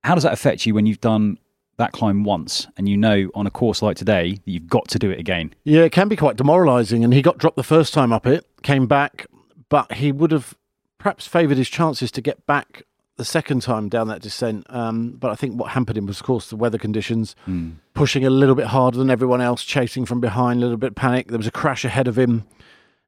How 0.04 0.16
does 0.16 0.24
that 0.24 0.34
affect 0.34 0.66
you 0.66 0.74
when 0.74 0.86
you've 0.86 1.02
done 1.02 1.38
that 1.78 1.92
climb 1.92 2.24
once 2.24 2.68
and 2.78 2.88
you 2.88 2.96
know 2.96 3.30
on 3.34 3.48
a 3.48 3.52
course 3.52 3.82
like 3.82 3.98
today 3.98 4.34
that 4.34 4.52
you've 4.52 4.68
got 4.68 4.88
to 4.90 5.00
do 5.00 5.10
it 5.12 5.20
again? 5.20 5.54
Yeah, 5.64 5.82
it 5.82 5.92
can 5.92 6.08
be 6.08 6.16
quite 6.16 6.38
demoralising. 6.38 7.04
And 7.04 7.14
he 7.14 7.22
got 7.22 7.38
dropped 7.38 7.58
the 7.58 7.64
first 7.64 7.94
time 7.94 8.14
up 8.14 8.26
it, 8.26 8.46
came 8.62 8.88
back, 8.88 9.28
but 9.70 9.94
he 9.94 10.12
would 10.12 10.32
have 10.32 10.56
perhaps 10.98 11.28
favoured 11.28 11.58
his 11.58 11.70
chances 11.70 12.12
to 12.12 12.22
get 12.22 12.46
back 12.46 12.84
the 13.18 13.26
second 13.26 13.62
time 13.62 13.90
down 13.90 14.08
that 14.08 14.22
descent. 14.22 14.66
Um, 14.70 15.12
but 15.12 15.32
I 15.32 15.36
think 15.36 15.60
what 15.60 15.72
hampered 15.72 15.98
him 15.98 16.06
was, 16.06 16.20
of 16.20 16.26
course, 16.26 16.50
the 16.50 16.56
weather 16.56 16.78
conditions, 16.78 17.36
mm. 17.48 17.74
pushing 17.94 18.26
a 18.26 18.30
little 18.30 18.56
bit 18.56 18.68
harder 18.68 18.98
than 18.98 19.10
everyone 19.10 19.42
else, 19.42 19.64
chasing 19.64 20.06
from 20.06 20.20
behind, 20.20 20.60
a 20.60 20.64
little 20.64 20.78
bit 20.78 20.96
panic. 20.96 21.28
There 21.28 21.38
was 21.38 21.48
a 21.48 21.52
crash 21.52 21.86
ahead 21.86 22.08
of 22.08 22.18
him, 22.18 22.46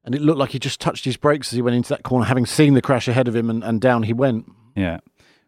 and 0.04 0.14
it 0.14 0.22
looked 0.22 0.38
like 0.38 0.50
he 0.50 0.58
just 0.58 0.80
touched 0.80 1.04
his 1.04 1.16
brakes 1.16 1.52
as 1.52 1.56
he 1.56 1.62
went 1.62 1.76
into 1.76 1.88
that 1.90 2.02
corner, 2.02 2.24
having 2.24 2.46
seen 2.46 2.74
the 2.74 2.82
crash 2.82 3.08
ahead 3.08 3.28
of 3.28 3.34
him, 3.34 3.50
and, 3.50 3.64
and 3.64 3.80
down 3.80 4.04
he 4.04 4.12
went. 4.12 4.50
Yeah. 4.76 5.00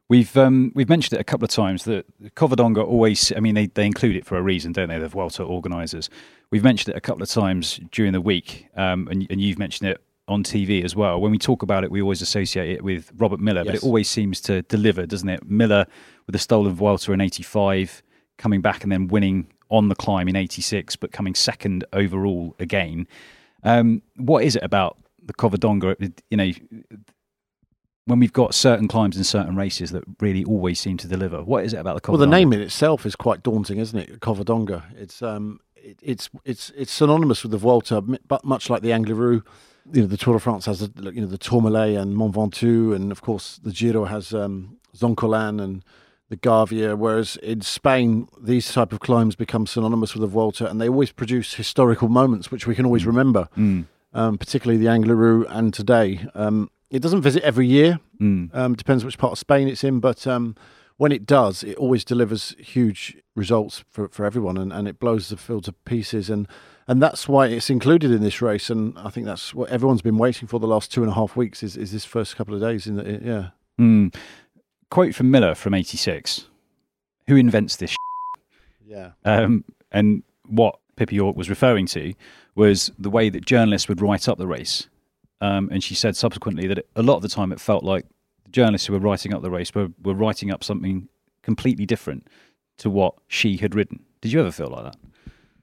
We've 0.08 0.34
um, 0.38 0.72
we've 0.74 0.88
mentioned 0.88 1.18
it 1.18 1.20
a 1.20 1.24
couple 1.24 1.44
of 1.44 1.50
times 1.50 1.84
that 1.84 2.06
Covadonga 2.34 2.82
always. 2.82 3.30
I 3.36 3.40
mean, 3.40 3.54
they, 3.54 3.66
they 3.66 3.84
include 3.84 4.16
it 4.16 4.24
for 4.24 4.38
a 4.38 4.42
reason, 4.42 4.72
don't 4.72 4.88
they? 4.88 4.98
The 4.98 5.08
Vuelta 5.08 5.42
organisers. 5.42 6.08
We've 6.50 6.64
mentioned 6.64 6.94
it 6.94 6.96
a 6.96 7.00
couple 7.00 7.22
of 7.22 7.28
times 7.28 7.78
during 7.92 8.12
the 8.12 8.20
week, 8.22 8.68
um, 8.74 9.06
and, 9.08 9.26
and 9.28 9.38
you've 9.38 9.58
mentioned 9.58 9.90
it 9.90 10.00
on 10.28 10.44
TV 10.44 10.84
as 10.84 10.94
well. 10.94 11.20
When 11.20 11.30
we 11.30 11.38
talk 11.38 11.62
about 11.62 11.84
it, 11.84 11.90
we 11.90 12.02
always 12.02 12.22
associate 12.22 12.70
it 12.70 12.84
with 12.84 13.10
Robert 13.16 13.40
Millar, 13.40 13.62
yes. 13.62 13.66
but 13.66 13.74
it 13.76 13.82
always 13.82 14.08
seems 14.08 14.40
to 14.42 14.62
deliver, 14.62 15.06
doesn't 15.06 15.28
it? 15.28 15.48
Millar 15.48 15.86
with 16.26 16.34
the 16.34 16.38
stolen 16.38 16.74
Vuelta 16.74 17.12
in 17.12 17.20
'85, 17.20 18.02
coming 18.36 18.60
back 18.60 18.82
and 18.82 18.92
then 18.92 19.08
winning 19.08 19.48
on 19.70 19.88
the 19.88 19.94
climb 19.94 20.28
in 20.28 20.36
'86, 20.36 20.96
but 20.96 21.12
coming 21.12 21.34
second 21.34 21.84
overall 21.92 22.54
again. 22.58 23.06
Um, 23.64 24.02
what 24.16 24.44
is 24.44 24.56
it 24.56 24.62
about 24.62 24.98
the 25.24 25.34
Covadonga? 25.34 26.12
You 26.30 26.36
know, 26.36 26.52
when 28.08 28.20
we've 28.20 28.32
got 28.32 28.54
certain 28.54 28.88
climbs 28.88 29.18
in 29.18 29.24
certain 29.24 29.54
races 29.54 29.90
that 29.90 30.02
really 30.20 30.42
always 30.42 30.80
seem 30.80 30.96
to 30.96 31.06
deliver. 31.06 31.42
What 31.42 31.64
is 31.64 31.74
it 31.74 31.76
about 31.76 31.94
the 31.94 32.00
Covadonga? 32.00 32.12
Well, 32.12 32.20
the 32.20 32.26
name 32.26 32.52
in 32.54 32.60
itself 32.60 33.04
is 33.04 33.14
quite 33.14 33.42
daunting, 33.42 33.78
isn't 33.78 33.98
it? 33.98 34.20
Covadonga. 34.20 34.82
It's 34.96 35.20
um, 35.20 35.60
it, 35.76 35.98
it's 36.02 36.30
it's 36.44 36.70
it's 36.74 36.90
synonymous 36.90 37.42
with 37.42 37.52
the 37.52 37.58
Vuelta, 37.58 38.00
but 38.00 38.44
much 38.44 38.70
like 38.70 38.80
the 38.80 38.90
Angliru 38.90 39.42
you 39.92 40.02
know, 40.02 40.06
the 40.06 40.16
Tour 40.16 40.34
de 40.34 40.40
France 40.40 40.66
has, 40.66 40.80
the, 40.80 41.12
you 41.12 41.20
know, 41.20 41.26
the 41.26 41.38
Tourmalet 41.38 41.96
and 41.96 42.16
Mont 42.16 42.34
Ventoux, 42.34 42.94
and 42.94 43.12
of 43.12 43.22
course 43.22 43.58
the 43.62 43.72
Giro 43.72 44.04
has 44.04 44.32
um, 44.32 44.78
Zoncolan 44.96 45.62
and 45.62 45.84
the 46.28 46.36
Gavia. 46.36 46.96
Whereas 46.96 47.36
in 47.36 47.60
Spain, 47.62 48.28
these 48.40 48.70
type 48.72 48.92
of 48.92 49.00
climbs 49.00 49.34
become 49.36 49.66
synonymous 49.66 50.14
with 50.14 50.22
the 50.22 50.26
Vuelta, 50.26 50.68
and 50.68 50.80
they 50.80 50.88
always 50.88 51.12
produce 51.12 51.54
historical 51.54 52.08
moments 52.08 52.50
which 52.50 52.66
we 52.66 52.74
can 52.74 52.84
always 52.84 53.04
mm. 53.04 53.08
remember. 53.08 53.48
Mm. 53.56 53.86
Um, 54.14 54.38
particularly 54.38 54.78
the 54.78 54.86
Angliru 54.90 55.44
and 55.50 55.72
today. 55.72 56.26
Um, 56.34 56.70
it 56.90 57.02
doesn't 57.02 57.20
visit 57.20 57.42
every 57.42 57.66
year. 57.66 58.00
Mm. 58.18 58.54
Um, 58.54 58.74
depends 58.74 59.04
which 59.04 59.18
part 59.18 59.32
of 59.32 59.38
Spain 59.38 59.68
it's 59.68 59.84
in, 59.84 60.00
but 60.00 60.26
um, 60.26 60.56
when 60.96 61.12
it 61.12 61.26
does, 61.26 61.62
it 61.62 61.76
always 61.76 62.04
delivers 62.04 62.56
huge 62.58 63.18
results 63.36 63.84
for, 63.90 64.08
for 64.08 64.24
everyone, 64.24 64.56
and, 64.56 64.72
and 64.72 64.88
it 64.88 64.98
blows 64.98 65.28
the 65.28 65.36
field 65.36 65.64
to 65.64 65.72
pieces. 65.72 66.30
And 66.30 66.48
and 66.88 67.02
that's 67.02 67.28
why 67.28 67.46
it's 67.46 67.70
included 67.70 68.10
in 68.10 68.22
this 68.22 68.40
race. 68.42 68.70
And 68.70 68.98
I 68.98 69.10
think 69.10 69.26
that's 69.26 69.54
what 69.54 69.70
everyone's 69.70 70.02
been 70.02 70.18
waiting 70.18 70.48
for 70.48 70.58
the 70.58 70.66
last 70.66 70.90
two 70.92 71.02
and 71.02 71.10
a 71.10 71.14
half 71.14 71.36
weeks. 71.36 71.62
Is 71.62 71.76
is 71.76 71.92
this 71.92 72.04
first 72.04 72.36
couple 72.36 72.54
of 72.54 72.60
days? 72.60 72.86
In 72.86 72.96
the, 72.96 73.20
yeah. 73.22 73.50
Mm. 73.78 74.14
Quote 74.90 75.14
from 75.14 75.30
Millar 75.30 75.54
from 75.54 75.74
'86: 75.74 76.46
"Who 77.28 77.36
invents 77.36 77.76
this?" 77.76 77.94
Yeah. 78.84 79.10
Um, 79.24 79.64
and 79.92 80.22
what 80.46 80.78
Pippa 80.96 81.14
York 81.14 81.36
was 81.36 81.50
referring 81.50 81.86
to 81.88 82.14
was 82.54 82.90
the 82.98 83.10
way 83.10 83.28
that 83.28 83.44
journalists 83.44 83.88
would 83.88 84.00
write 84.00 84.28
up 84.28 84.38
the 84.38 84.46
race. 84.46 84.88
um, 85.40 85.68
and 85.70 85.84
she 85.84 85.94
said 85.94 86.16
subsequently 86.16 86.66
that 86.66 86.78
it, 86.78 86.88
a 86.96 87.02
lot 87.02 87.16
of 87.16 87.22
the 87.22 87.28
time 87.28 87.52
it 87.52 87.60
felt 87.60 87.84
like 87.84 88.06
the 88.44 88.50
journalists 88.50 88.86
who 88.86 88.92
were 88.92 88.98
writing 88.98 89.32
up 89.32 89.42
the 89.42 89.50
race 89.50 89.74
were, 89.74 89.88
were 90.02 90.14
writing 90.14 90.50
up 90.50 90.64
something 90.64 91.08
completely 91.42 91.86
different 91.86 92.26
to 92.78 92.90
what 92.90 93.14
she 93.28 93.56
had 93.58 93.74
written. 93.74 94.00
Did 94.20 94.32
you 94.32 94.40
ever 94.40 94.50
feel 94.50 94.68
like 94.68 94.84
that? 94.84 94.96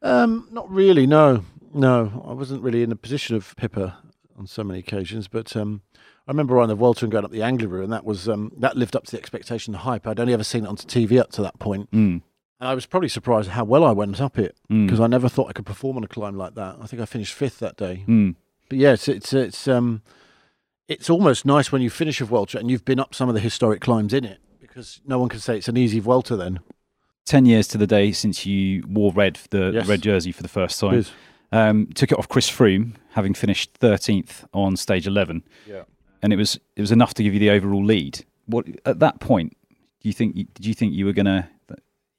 Um, 0.05 0.47
not 0.51 0.69
really. 0.71 1.05
No, 1.07 1.43
no. 1.74 2.24
I 2.27 2.33
wasn't 2.33 2.62
really 2.63 2.83
in 2.83 2.89
the 2.89 2.95
position 2.95 3.35
of 3.35 3.55
Pippa 3.57 3.97
on 4.38 4.47
so 4.47 4.63
many 4.63 4.79
occasions, 4.79 5.27
but 5.27 5.55
um, 5.55 5.81
I 6.27 6.31
remember 6.31 6.59
on 6.59 6.69
the 6.69 6.75
Vuelta 6.75 7.05
and 7.05 7.12
going 7.12 7.25
up 7.25 7.31
the 7.31 7.39
Angliru, 7.39 7.83
and 7.83 7.91
that 7.91 8.05
was 8.05 8.29
um, 8.29 8.51
that 8.57 8.77
lived 8.77 8.95
up 8.95 9.05
to 9.05 9.12
the 9.12 9.17
expectation, 9.17 9.71
the 9.71 9.79
hype. 9.79 10.05
I'd 10.07 10.19
only 10.19 10.33
ever 10.33 10.43
seen 10.43 10.65
it 10.65 10.67
on 10.67 10.77
TV 10.77 11.19
up 11.19 11.31
to 11.33 11.41
that 11.41 11.57
point. 11.59 11.89
Mm. 11.91 12.21
And 12.59 12.69
I 12.69 12.74
was 12.74 12.85
probably 12.85 13.09
surprised 13.09 13.50
how 13.50 13.63
well 13.65 13.83
I 13.83 13.91
went 13.91 14.21
up 14.21 14.38
it 14.39 14.55
Mm. 14.71 14.85
because 14.85 15.00
I 15.01 15.07
never 15.07 15.27
thought 15.27 15.50
I 15.50 15.53
could 15.53 15.65
perform 15.65 15.97
on 15.97 16.03
a 16.03 16.07
climb 16.07 16.38
like 16.38 16.55
that. 16.55 16.77
I 16.81 16.88
think 16.88 17.01
I 17.01 17.05
finished 17.05 17.33
fifth 17.33 17.59
that 17.59 17.75
day. 17.77 18.03
Mm. 18.07 18.35
But 18.69 18.77
yeah, 18.77 18.93
it's 18.93 19.07
it's 19.07 19.33
it's 19.33 19.67
um, 19.67 20.01
it's 20.88 21.09
almost 21.09 21.45
nice 21.45 21.71
when 21.71 21.81
you 21.81 21.89
finish 21.89 22.21
a 22.21 22.25
Vuelta 22.25 22.57
and 22.59 22.69
you've 22.69 22.85
been 22.85 23.00
up 23.00 23.13
some 23.15 23.27
of 23.29 23.35
the 23.35 23.41
historic 23.41 23.81
climbs 23.81 24.13
in 24.13 24.24
it 24.24 24.39
because 24.62 25.01
no 25.05 25.19
one 25.19 25.29
can 25.29 25.39
say 25.39 25.57
it's 25.57 25.67
an 25.67 25.77
easy 25.77 26.00
Vuelta 26.00 26.35
then. 26.35 26.59
10 27.25 27.46
years 27.46 27.67
to 27.70 27.77
the 27.77 27.88
day 27.88 28.12
since 28.12 28.46
you 28.46 28.84
wore 28.88 29.12
red, 29.12 29.39
the 29.50 29.72
Yes. 29.74 29.88
red 29.88 30.01
jersey 30.01 30.32
for 30.32 30.44
the 30.44 30.50
first 30.50 30.79
time. 30.79 31.05
Um, 31.51 31.88
took 31.96 32.12
it 32.12 32.17
off 32.20 32.27
Chris 32.29 32.50
Froome, 32.50 32.94
having 33.12 33.34
finished 33.34 33.74
13th 33.79 34.46
on 34.53 34.75
stage 34.77 35.08
11. 35.08 35.44
Yeah. 35.67 35.84
And 36.22 36.34
it 36.34 36.38
was 36.38 36.60
it 36.75 36.82
was 36.82 36.91
enough 36.91 37.13
to 37.15 37.24
give 37.24 37.34
you 37.34 37.39
the 37.39 37.51
overall 37.51 37.84
lead. 37.84 38.25
What 38.48 38.65
at 38.86 39.00
that 39.00 39.20
point, 39.20 39.55
do 40.01 40.10
you 40.10 40.13
think 40.13 40.36
did 40.53 40.65
you 40.65 40.74
think 40.74 40.94
you 40.94 41.05
were 41.05 41.13
going 41.13 41.25
to 41.27 41.48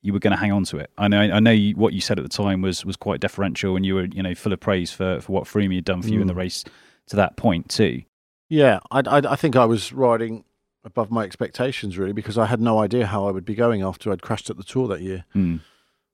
you 0.03 0.13
were 0.13 0.21
going 0.21 0.31
to 0.33 0.37
hang 0.37 0.53
on 0.53 0.63
to 0.65 0.79
it? 0.79 0.91
I 0.97 1.09
know 1.09 1.21
I 1.21 1.41
know 1.41 1.51
you, 1.51 1.75
what 1.75 1.93
you 1.93 2.01
said 2.01 2.19
at 2.19 2.23
the 2.23 2.29
time 2.29 2.63
was 2.63 2.85
was 2.85 2.95
quite 2.97 3.19
deferential 3.21 3.75
and 3.75 3.85
you 3.85 3.95
were, 3.97 4.05
you 4.05 4.23
know, 4.23 4.35
full 4.35 4.53
of 4.53 4.61
praise 4.61 4.93
for 4.93 5.21
for 5.21 5.33
what 5.33 5.45
Froome 5.45 5.75
had 5.75 5.85
done 5.85 6.03
for 6.03 6.09
you 6.09 6.21
in 6.21 6.29
the 6.29 6.35
Mm. 6.35 6.39
race 6.39 6.65
to 7.09 7.17
that 7.17 7.37
point 7.37 7.69
too. 7.69 8.03
Yeah, 8.49 8.79
I, 8.93 9.01
I, 9.01 9.33
I 9.33 9.37
think 9.37 9.57
I 9.57 9.65
was 9.65 9.93
riding 9.93 10.45
above 10.87 11.11
my 11.11 11.25
expectations 11.25 11.99
really 11.99 12.13
because 12.13 12.39
I 12.39 12.47
had 12.47 12.61
no 12.61 12.79
idea 12.79 13.07
how 13.07 13.27
I 13.27 13.33
would 13.33 13.45
be 13.45 13.57
going 13.57 13.83
after 13.83 14.11
I'd 14.11 14.23
crashed 14.23 14.49
at 14.49 14.57
the 14.57 14.63
tour 14.63 14.87
that 14.89 15.03
year. 15.03 15.25
Mm. 15.35 15.61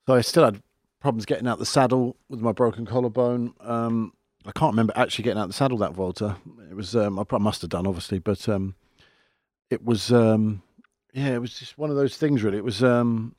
So 0.07 0.15
I 0.15 0.23
still 0.23 0.45
had 0.45 0.63
problems 0.99 1.27
getting 1.27 1.47
out 1.47 1.59
the 1.59 1.67
saddle 1.67 2.17
with 2.29 2.41
my 2.41 2.53
broken 2.53 2.87
collarbone. 2.87 3.55
Um, 3.61 4.15
I 4.47 4.51
can't 4.53 4.73
remember 4.73 4.95
actually 4.97 5.25
getting 5.25 5.41
out 5.41 5.47
the 5.47 5.53
saddle 5.53 5.79
that 5.79 5.93
Volta. 5.93 6.37
It 6.71 6.75
was 6.75 6.97
um, 6.97 7.19
I 7.19 7.25
probably 7.25 7.45
must 7.45 7.61
have 7.61 7.71
done 7.71 7.87
obviously, 7.87 8.19
but 8.19 8.49
um, 8.49 8.75
it 9.71 9.85
was 9.85 10.11
um, 10.11 10.63
yeah, 11.13 11.35
it 11.35 11.41
was 11.41 11.59
just 11.59 11.77
one 11.77 11.91
of 11.91 11.97
those 11.97 12.17
things 12.17 12.43
really. 12.43 12.57
It 12.57 12.65
was 12.65 12.83
um, 12.83 13.37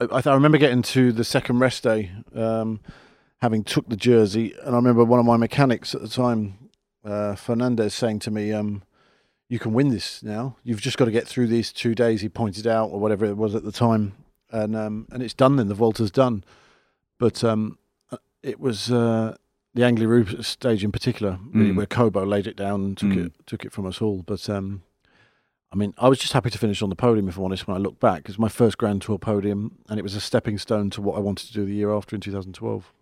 I, 0.00 0.22
I, 0.24 0.34
remember 0.34 0.58
getting 0.58 0.82
to 0.82 1.12
the 1.12 1.24
second 1.24 1.58
rest 1.58 1.82
day, 1.82 2.10
um, 2.34 2.80
having 3.42 3.62
took 3.62 3.88
the 3.88 3.96
jersey, 3.96 4.54
and 4.62 4.70
I 4.70 4.78
remember 4.78 5.04
one 5.04 5.20
of 5.20 5.26
my 5.26 5.36
mechanics 5.36 5.94
at 5.94 6.00
the 6.00 6.08
time, 6.08 6.70
uh, 7.04 7.34
Fernandez, 7.34 7.94
saying 7.94 8.20
to 8.20 8.30
me, 8.30 8.52
um, 8.52 8.82
"You 9.48 9.58
can 9.58 9.72
win 9.72 9.88
this 9.88 10.22
now. 10.22 10.56
You've 10.62 10.80
just 10.80 10.98
got 10.98 11.06
to 11.06 11.10
get 11.10 11.26
through 11.26 11.46
these 11.48 11.72
two 11.72 11.94
days." 11.94 12.20
He 12.20 12.28
pointed 12.28 12.66
out, 12.66 12.86
or 12.90 13.00
whatever 13.00 13.24
it 13.26 13.36
was 13.36 13.54
at 13.54 13.64
the 13.64 13.72
time, 13.72 14.12
and 14.50 14.76
um, 14.76 15.06
and 15.10 15.22
it's 15.22 15.34
done. 15.34 15.56
Then 15.56 15.68
the 15.68 15.74
Volta's 15.74 16.10
done, 16.10 16.44
but 17.18 17.42
um, 17.44 17.78
uh, 18.10 18.16
it 18.42 18.60
was 18.60 18.90
uh, 18.90 19.36
the 19.74 19.82
Angliru 19.82 20.42
stage 20.44 20.82
in 20.84 20.92
particular, 20.92 21.38
really, 21.52 21.70
Mm. 21.72 21.76
where 21.76 21.86
Cobo 21.86 22.24
laid 22.24 22.46
it 22.46 22.56
down 22.56 22.84
and 22.84 22.96
took 22.98 23.10
Mm. 23.10 23.26
it 23.26 23.32
took 23.46 23.64
it 23.64 23.72
from 23.72 23.86
us 23.86 24.00
all. 24.02 24.22
But 24.22 24.48
um, 24.50 24.82
I 25.72 25.76
mean, 25.76 25.92
I 25.98 26.08
was 26.08 26.18
just 26.18 26.32
happy 26.32 26.50
to 26.50 26.58
finish 26.58 26.80
on 26.82 26.88
the 26.88 26.96
podium, 26.96 27.28
if 27.28 27.36
I'm 27.36 27.44
honest. 27.44 27.66
When 27.68 27.76
I 27.76 27.80
look 27.80 28.00
back, 28.00 28.28
it's 28.28 28.38
my 28.38 28.48
first 28.48 28.78
Grand 28.78 29.02
Tour 29.02 29.18
podium, 29.18 29.78
and 29.88 29.98
it 29.98 30.02
was 30.02 30.14
a 30.14 30.20
stepping 30.20 30.56
stone 30.58 30.88
to 30.90 31.02
what 31.02 31.16
I 31.16 31.20
wanted 31.20 31.46
to 31.48 31.52
do 31.52 31.64
the 31.66 31.74
year 31.74 31.92
after 31.92 32.14
in 32.16 32.20
2012. 32.22 32.92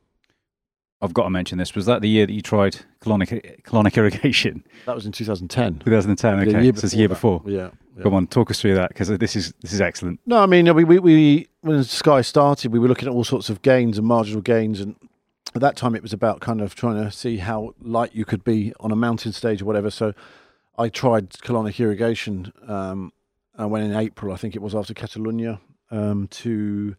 I've 1.02 1.12
got 1.12 1.24
to 1.24 1.30
mention 1.30 1.58
this. 1.58 1.74
Was 1.74 1.86
that 1.86 2.00
the 2.00 2.08
year 2.08 2.26
that 2.26 2.32
you 2.32 2.40
tried 2.40 2.78
colonic, 3.00 3.62
colonic 3.62 3.96
irrigation? 3.96 4.64
That 4.86 4.94
was 4.94 5.04
in 5.04 5.12
2010. 5.12 5.80
2010. 5.80 6.36
The 6.36 6.42
Okay, 6.42 6.64
year 6.64 6.72
so 6.74 6.84
it's 6.84 6.92
the 6.92 6.98
year 6.98 7.08
before 7.08 7.40
before. 7.40 7.52
Yeah. 7.52 7.70
yeah. 7.96 8.02
Come 8.02 8.14
on, 8.14 8.26
talk 8.26 8.50
us 8.50 8.60
through 8.60 8.74
that 8.76 8.88
because 8.88 9.08
this 9.08 9.36
is 9.36 9.52
this 9.60 9.72
is 9.72 9.80
excellent. 9.80 10.20
No, 10.26 10.38
I 10.38 10.46
mean, 10.46 10.74
we, 10.74 10.84
we, 10.84 10.98
we 10.98 11.48
when 11.60 11.84
Sky 11.84 12.22
started, 12.22 12.72
we 12.72 12.78
were 12.78 12.88
looking 12.88 13.08
at 13.08 13.12
all 13.12 13.24
sorts 13.24 13.50
of 13.50 13.62
gains 13.62 13.98
and 13.98 14.06
marginal 14.06 14.40
gains, 14.40 14.80
and 14.80 14.96
at 15.54 15.60
that 15.60 15.76
time 15.76 15.94
it 15.94 16.02
was 16.02 16.14
about 16.14 16.40
kind 16.40 16.60
of 16.62 16.74
trying 16.74 17.02
to 17.02 17.10
see 17.10 17.38
how 17.38 17.74
light 17.80 18.14
you 18.14 18.24
could 18.24 18.42
be 18.42 18.72
on 18.80 18.90
a 18.90 18.96
mountain 18.96 19.32
stage 19.32 19.60
or 19.60 19.66
whatever. 19.66 19.90
So 19.90 20.14
I 20.78 20.88
tried 20.88 21.30
colonic 21.30 21.78
irrigation. 21.78 22.52
Um, 22.66 23.12
I 23.58 23.66
went 23.66 23.84
in 23.84 23.96
April, 23.96 24.32
I 24.32 24.36
think 24.36 24.54
it 24.54 24.60
was 24.62 24.74
after 24.74 24.92
Catalonia, 24.92 25.60
um, 25.90 26.28
to 26.28 26.94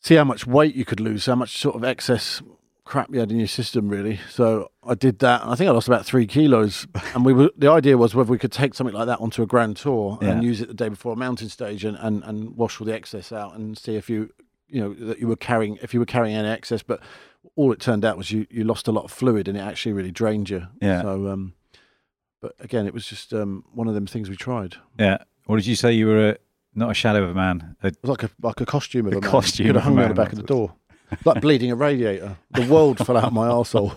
see 0.00 0.14
how 0.14 0.24
much 0.24 0.46
weight 0.46 0.74
you 0.74 0.84
could 0.84 1.00
lose, 1.00 1.24
how 1.26 1.34
much 1.34 1.56
sort 1.58 1.74
of 1.76 1.82
excess 1.84 2.42
crap 2.86 3.12
you 3.12 3.20
had 3.20 3.30
in 3.30 3.38
your 3.38 3.48
system, 3.48 3.88
really. 3.88 4.18
So 4.30 4.70
I 4.82 4.94
did 4.94 5.18
that, 5.18 5.42
I 5.44 5.56
think 5.56 5.68
I 5.68 5.72
lost 5.72 5.88
about 5.88 6.06
three 6.06 6.26
kilos. 6.26 6.86
and 7.14 7.24
we 7.24 7.34
were 7.34 7.50
the 7.56 7.70
idea 7.70 7.98
was 7.98 8.14
whether 8.14 8.30
we 8.30 8.38
could 8.38 8.52
take 8.52 8.74
something 8.74 8.94
like 8.94 9.06
that 9.06 9.20
onto 9.20 9.42
a 9.42 9.46
grand 9.46 9.76
tour 9.76 10.18
and 10.22 10.42
use 10.42 10.60
it 10.60 10.68
the 10.68 10.74
day 10.74 10.88
before 10.88 11.12
a 11.12 11.16
mountain 11.16 11.48
stage 11.48 11.84
and, 11.84 11.98
and, 12.00 12.22
and 12.24 12.56
wash 12.56 12.80
all 12.80 12.86
the 12.86 12.94
excess 12.94 13.32
out 13.32 13.54
and 13.56 13.76
see 13.76 13.96
if 13.96 14.08
you 14.08 14.30
you 14.68 14.80
know 14.80 14.94
that 14.94 15.18
you 15.18 15.28
were 15.28 15.36
carrying 15.36 15.78
if 15.82 15.92
you 15.92 16.00
were 16.00 16.06
carrying 16.06 16.34
any 16.34 16.48
excess. 16.48 16.82
But 16.82 17.00
all 17.56 17.72
it 17.72 17.80
turned 17.80 18.04
out 18.04 18.16
was 18.16 18.30
you 18.30 18.46
you 18.50 18.64
lost 18.64 18.88
a 18.88 18.92
lot 18.92 19.04
of 19.04 19.10
fluid 19.10 19.48
and 19.48 19.58
it 19.58 19.60
actually 19.60 19.92
really 19.92 20.12
drained 20.12 20.48
you. 20.48 20.66
Yeah. 20.80 21.02
So 21.02 21.28
um, 21.28 21.54
but 22.40 22.54
again, 22.60 22.86
it 22.86 22.94
was 22.94 23.06
just 23.06 23.34
um 23.34 23.64
one 23.74 23.88
of 23.88 23.94
them 23.94 24.06
things 24.06 24.30
we 24.30 24.36
tried. 24.36 24.76
Yeah. 24.98 25.18
What 25.46 25.56
did 25.56 25.66
you 25.66 25.76
say? 25.76 25.92
You 25.92 26.06
were 26.06 26.28
a, 26.30 26.36
not 26.74 26.90
a 26.90 26.94
shadow 26.94 27.22
of 27.24 27.30
a 27.30 27.34
man. 27.34 27.76
A, 27.82 27.88
It 27.88 27.98
was 28.02 28.10
like 28.10 28.22
a 28.22 28.30
like 28.42 28.60
a 28.60 28.66
costume 28.66 29.06
of 29.06 29.14
A 29.14 29.18
a, 29.18 29.20
costume 29.20 29.66
Could 29.66 29.76
have 29.76 29.84
hung 29.84 29.98
on 29.98 30.08
the 30.08 30.14
back 30.14 30.32
of 30.32 30.36
the 30.36 30.44
door. 30.44 30.74
Like 31.24 31.40
bleeding 31.40 31.70
a 31.70 31.76
radiator. 31.76 32.36
The 32.50 32.66
world 32.66 32.98
fell 32.98 33.16
out 33.16 33.24
of 33.24 33.32
my 33.32 33.48
arsehole. 33.48 33.94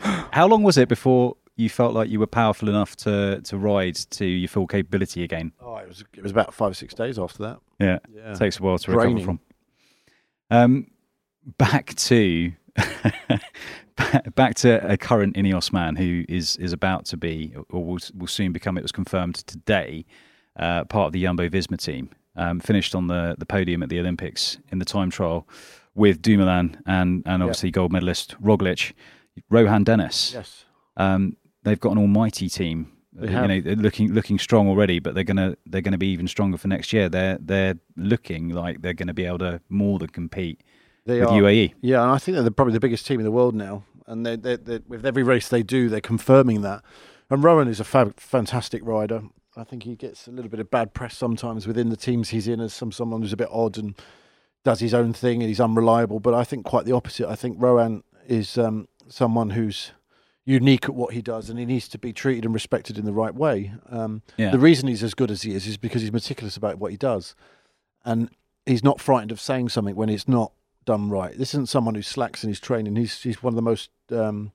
how 0.32 0.46
long 0.46 0.62
was 0.62 0.78
it 0.78 0.88
before 0.88 1.36
you 1.56 1.68
felt 1.68 1.94
like 1.94 2.08
you 2.10 2.20
were 2.20 2.26
powerful 2.26 2.68
enough 2.68 2.96
to 2.96 3.40
to 3.42 3.56
ride 3.56 3.96
to 3.96 4.26
your 4.26 4.48
full 4.48 4.66
capability 4.66 5.22
again? 5.22 5.52
Oh, 5.60 5.76
it 5.76 5.88
was 5.88 6.04
it 6.14 6.22
was 6.22 6.32
about 6.32 6.54
five 6.54 6.72
or 6.72 6.74
six 6.74 6.94
days 6.94 7.18
after 7.18 7.42
that. 7.42 7.58
Yeah. 7.78 7.98
Yeah. 8.14 8.34
takes 8.34 8.58
a 8.58 8.62
while 8.62 8.78
to 8.78 8.90
recover 8.90 9.20
from. 9.20 9.40
Um, 10.50 10.90
back 11.58 11.94
to 11.94 12.52
back 14.34 14.54
to 14.56 14.90
a 14.90 14.96
current 14.96 15.36
Ineos 15.36 15.72
man 15.72 15.96
who 15.96 16.24
is 16.28 16.56
is 16.56 16.72
about 16.72 17.06
to 17.06 17.16
be 17.16 17.54
or 17.70 17.84
will, 17.84 17.98
will 18.14 18.26
soon 18.26 18.52
become. 18.52 18.76
It 18.76 18.82
was 18.82 18.92
confirmed 18.92 19.36
today, 19.36 20.04
uh, 20.58 20.84
part 20.84 21.06
of 21.06 21.12
the 21.12 21.22
Jumbo 21.22 21.48
Visma 21.48 21.78
team. 21.78 22.10
Um, 22.36 22.60
finished 22.60 22.94
on 22.94 23.06
the 23.06 23.34
the 23.38 23.46
podium 23.46 23.82
at 23.82 23.88
the 23.88 23.98
Olympics 23.98 24.58
in 24.70 24.78
the 24.78 24.84
time 24.84 25.10
trial 25.10 25.48
with 25.94 26.20
Dumoulin 26.20 26.82
and 26.86 27.22
and 27.26 27.42
obviously 27.42 27.70
gold 27.70 27.92
medalist 27.92 28.34
Roglic, 28.42 28.92
Rohan 29.50 29.84
Dennis. 29.84 30.32
Yes. 30.34 30.64
Um, 30.96 31.36
they've 31.62 31.80
got 31.80 31.92
an 31.92 31.98
almighty 31.98 32.48
team. 32.48 32.92
They 33.12 33.28
Uh, 33.28 33.30
have. 33.30 33.42
You 33.42 33.48
know, 33.48 33.60
they're 33.62 33.76
looking 33.76 34.12
looking 34.12 34.38
strong 34.38 34.68
already, 34.68 34.98
but 34.98 35.14
they're 35.14 35.24
gonna 35.24 35.56
they're 35.66 35.80
gonna 35.80 35.96
be 35.98 36.08
even 36.08 36.28
stronger 36.28 36.58
for 36.58 36.68
next 36.68 36.92
year. 36.92 37.08
They're 37.08 37.38
they're 37.40 37.76
looking 37.96 38.50
like 38.50 38.82
they're 38.82 38.92
going 38.94 39.06
to 39.08 39.14
be 39.14 39.24
able 39.24 39.38
to 39.38 39.60
more 39.70 39.98
than 39.98 40.08
compete 40.08 40.60
They 41.06 41.20
with 41.20 41.30
are. 41.30 41.40
UAE. 41.40 41.72
Yeah, 41.80 42.02
and 42.02 42.10
I 42.12 42.18
think 42.18 42.36
they're 42.36 42.50
probably 42.50 42.74
the 42.74 42.80
biggest 42.80 43.06
team 43.06 43.18
in 43.20 43.24
the 43.24 43.30
world 43.30 43.54
now. 43.54 43.84
And 44.06 44.24
they, 44.26 44.36
they, 44.36 44.56
they, 44.56 44.80
with 44.86 45.04
every 45.06 45.22
race 45.24 45.48
they 45.48 45.62
do, 45.64 45.88
they're 45.88 46.00
confirming 46.00 46.60
that. 46.62 46.84
And 47.28 47.42
Rohan 47.42 47.66
is 47.66 47.80
a 47.80 47.84
fab, 47.84 48.20
fantastic 48.20 48.82
rider. 48.84 49.22
I 49.56 49.64
think 49.64 49.84
he 49.84 49.96
gets 49.96 50.26
a 50.26 50.30
little 50.30 50.50
bit 50.50 50.60
of 50.60 50.70
bad 50.70 50.92
press 50.92 51.16
sometimes 51.16 51.66
within 51.66 51.88
the 51.88 51.96
teams 51.96 52.28
he's 52.28 52.46
in 52.46 52.60
as 52.60 52.74
some 52.74 52.92
someone 52.92 53.22
who's 53.22 53.32
a 53.32 53.36
bit 53.36 53.48
odd 53.50 53.78
and 53.78 53.94
does 54.64 54.80
his 54.80 54.92
own 54.92 55.12
thing 55.12 55.42
and 55.42 55.48
he's 55.48 55.60
unreliable. 55.60 56.20
But 56.20 56.34
I 56.34 56.44
think 56.44 56.64
quite 56.66 56.84
the 56.84 56.92
opposite. 56.92 57.28
I 57.28 57.36
think 57.36 57.56
Rohan 57.60 58.02
is 58.26 58.58
um, 58.58 58.88
someone 59.08 59.50
who's 59.50 59.92
unique 60.44 60.84
at 60.84 60.94
what 60.94 61.14
he 61.14 61.22
does 61.22 61.48
and 61.48 61.58
he 61.58 61.64
needs 61.64 61.88
to 61.88 61.98
be 61.98 62.12
treated 62.12 62.44
and 62.44 62.54
respected 62.54 62.98
in 62.98 63.04
the 63.04 63.12
right 63.12 63.34
way. 63.34 63.72
Um, 63.88 64.22
Yeah. 64.36 64.50
The 64.50 64.58
reason 64.58 64.88
he's 64.88 65.02
as 65.02 65.14
good 65.14 65.30
as 65.30 65.42
he 65.42 65.54
is 65.54 65.66
is 65.66 65.76
because 65.76 66.02
he's 66.02 66.12
meticulous 66.12 66.56
about 66.56 66.78
what 66.78 66.90
he 66.90 66.96
does. 66.96 67.34
And 68.04 68.30
he's 68.64 68.84
not 68.84 69.00
frightened 69.00 69.32
of 69.32 69.40
saying 69.40 69.70
something 69.70 69.96
when 69.96 70.08
it's 70.08 70.28
not 70.28 70.52
done 70.84 71.08
right. 71.10 71.36
This 71.36 71.54
isn't 71.54 71.68
someone 71.68 71.94
who 71.94 72.02
slacks 72.02 72.44
in 72.44 72.48
his 72.48 72.60
training. 72.60 72.96
He's 72.96 73.22
he's 73.22 73.42
one 73.42 73.52
of 73.52 73.56
the 73.56 73.62
most 73.62 73.90
um, 74.12 74.52